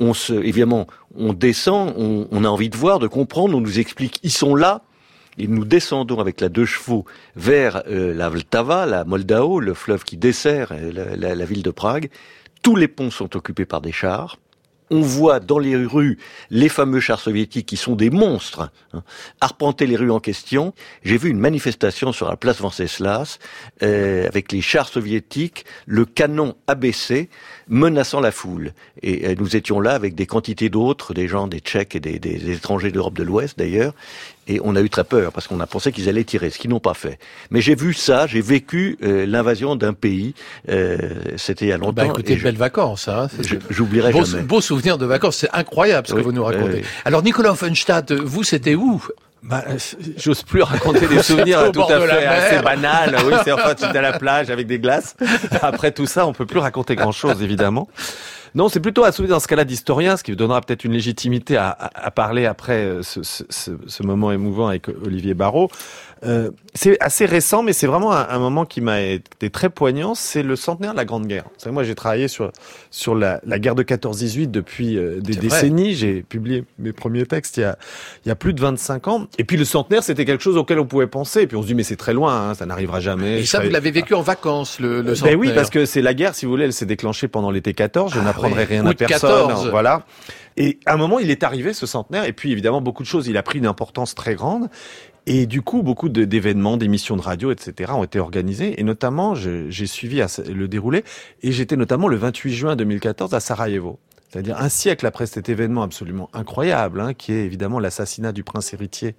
[0.00, 0.86] on se, évidemment,
[1.16, 4.54] on descend, on, on, a envie de voir, de comprendre, on nous explique, ils sont
[4.54, 4.82] là,
[5.38, 7.04] et nous descendons avec la deux chevaux
[7.36, 11.62] vers euh, la Vltava, la Moldao, le fleuve qui dessert euh, la, la, la ville
[11.62, 12.10] de Prague.
[12.62, 14.38] Tous les ponts sont occupés par des chars.
[14.90, 16.18] On voit dans les rues
[16.50, 19.02] les fameux chars soviétiques qui sont des monstres, hein,
[19.40, 20.74] arpenter les rues en question.
[21.02, 23.38] J'ai vu une manifestation sur la place Venceslas
[23.82, 27.30] euh, avec les chars soviétiques, le canon abaissé,
[27.68, 28.72] menaçant la foule.
[29.02, 32.50] Et euh, nous étions là avec des quantités d'autres, des gens, des Tchèques et des,
[32.50, 33.94] étrangers d'Europe de l'Ouest d'ailleurs.
[34.46, 36.70] Et on a eu très peur parce qu'on a pensé qu'ils allaient tirer, ce qu'ils
[36.70, 37.18] n'ont pas fait.
[37.50, 40.34] Mais j'ai vu ça, j'ai vécu euh, l'invasion d'un pays.
[40.68, 40.98] Euh,
[41.36, 41.92] C'était il y a longtemps.
[41.92, 43.08] Bah écoutez, belles vacances.
[43.08, 43.28] Hein.
[43.70, 44.42] J'oublierai Beau, jamais.
[44.42, 46.74] beau souvenir de vacances, c'est incroyable ce que vous nous racontez.
[46.78, 46.82] oui.
[47.04, 49.02] Alors Nicolas Offenstadt, vous c'était où?
[49.42, 49.76] Bah, euh,
[50.16, 53.14] j'ose plus raconter des souvenirs tout à fait assez banals.
[53.26, 55.16] Oui, c'est enfin, tu es à la plage avec des glaces.
[55.60, 57.88] Après tout ça, on peut plus raconter grand chose, évidemment.
[58.54, 61.56] Non, c'est plutôt à souvenir dans ce cas-là d'historien, ce qui donnera peut-être une légitimité
[61.56, 65.70] à, à- parler après euh, ce, ce- ce- ce moment émouvant avec Olivier Barrault.
[66.26, 70.14] Euh, c'est assez récent, mais c'est vraiment un, un moment qui m'a été très poignant.
[70.14, 71.44] C'est le centenaire de la Grande Guerre.
[71.58, 72.50] Savez, moi, j'ai travaillé sur
[72.90, 75.94] sur la, la guerre de 14-18 depuis euh, des décennies.
[75.94, 77.78] J'ai publié mes premiers textes il y a
[78.24, 79.26] il y a plus de 25 ans.
[79.38, 81.42] Et puis le centenaire, c'était quelque chose auquel on pouvait penser.
[81.42, 83.40] Et puis on se dit, mais c'est très loin, hein, ça n'arrivera jamais.
[83.40, 85.38] Et ça, vous l'avez vécu en vacances, le, le ben centenaire.
[85.38, 88.12] oui, parce que c'est la guerre, si vous voulez, elle s'est déclenchée pendant l'été 14.
[88.14, 89.48] Je Ah n'apprendrai rien à personne.
[89.48, 89.68] 14.
[89.70, 90.04] Voilà.
[90.56, 93.26] Et à un moment, il est arrivé ce centenaire, et puis évidemment, beaucoup de choses,
[93.26, 94.68] il a pris une importance très grande.
[95.26, 98.78] Et du coup, beaucoup d'événements, d'émissions de radio, etc., ont été organisés.
[98.78, 100.22] Et notamment, j'ai suivi
[100.52, 101.04] le déroulé,
[101.42, 103.98] et j'étais notamment le 28 juin 2014 à Sarajevo.
[104.34, 108.74] C'est-à-dire un siècle après cet événement absolument incroyable, hein, qui est évidemment l'assassinat du prince
[108.74, 109.14] héritier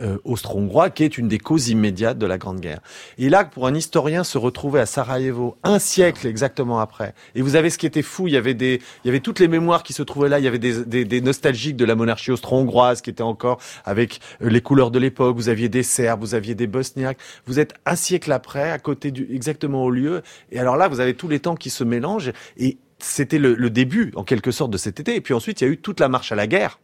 [0.00, 2.78] euh, austro-hongrois, qui est une des causes immédiates de la Grande Guerre.
[3.18, 7.56] Et là, pour un historien se retrouver à Sarajevo, un siècle exactement après, et vous
[7.56, 9.82] avez ce qui était fou, il y avait des, il y avait toutes les mémoires
[9.82, 13.24] qui se trouvaient là, il y avait des, nostalgiques de la monarchie austro-hongroise qui étaient
[13.24, 15.34] encore avec euh, les couleurs de l'époque.
[15.34, 17.18] Vous aviez des Serbes, vous aviez des Bosniaques.
[17.46, 20.22] Vous êtes un siècle après, à côté du, exactement au lieu.
[20.52, 23.70] Et alors là, vous avez tous les temps qui se mélangent et c'était le, le
[23.70, 25.14] début, en quelque sorte, de cet été.
[25.16, 26.78] Et puis ensuite, il y a eu toute la marche à la guerre.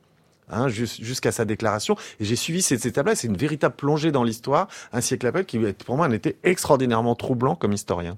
[0.51, 1.95] Hein, jus- jusqu'à sa déclaration.
[2.21, 3.15] Et j'ai suivi cette étape-là.
[3.15, 7.15] C'est une véritable plongée dans l'histoire, un siècle après, qui pour moi, en était extraordinairement
[7.15, 8.17] troublant comme historien.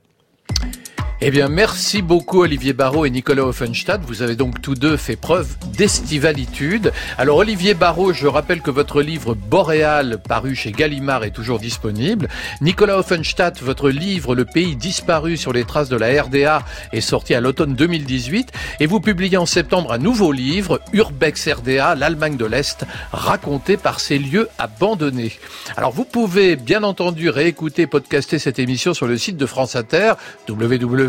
[1.22, 4.00] Eh bien, merci beaucoup Olivier Barrault et Nicolas Offenstadt.
[4.06, 6.92] Vous avez donc tous deux fait preuve d'estivalitude.
[7.18, 12.30] Alors Olivier Barrault, je rappelle que votre livre Boréal, paru chez Gallimard, est toujours disponible.
[12.62, 16.64] Nicolas Offenstadt, votre livre Le pays disparu sur les traces de la RDA
[16.94, 18.50] est sorti à l'automne 2018.
[18.80, 24.00] Et vous publiez en septembre un nouveau livre, Urbex RDA, l'Allemagne de l'Est, raconté par
[24.00, 25.32] ces lieux abandonnés.
[25.76, 30.14] Alors vous pouvez bien entendu réécouter, podcaster cette émission sur le site de France Inter,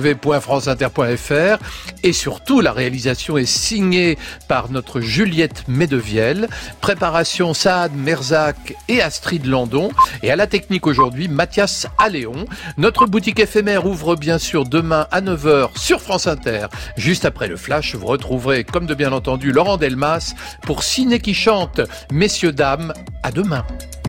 [0.02, 1.58] www.franceinter.fr
[2.04, 6.48] et surtout la réalisation est signée par notre Juliette Medevielle,
[6.82, 9.92] préparation Saad Merzac et Astrid Landon
[10.24, 12.46] et à la technique aujourd'hui Mathias Alléon.
[12.78, 16.68] Notre boutique éphémère ouvre bien sûr demain à 9h sur France Inter.
[16.98, 20.34] Juste après le flash, vous retrouverez comme de bien entendu Laurent Delmas
[20.64, 21.82] pour Ciné qui chante.
[22.12, 22.94] Messieurs, dames,
[23.24, 23.64] à demain.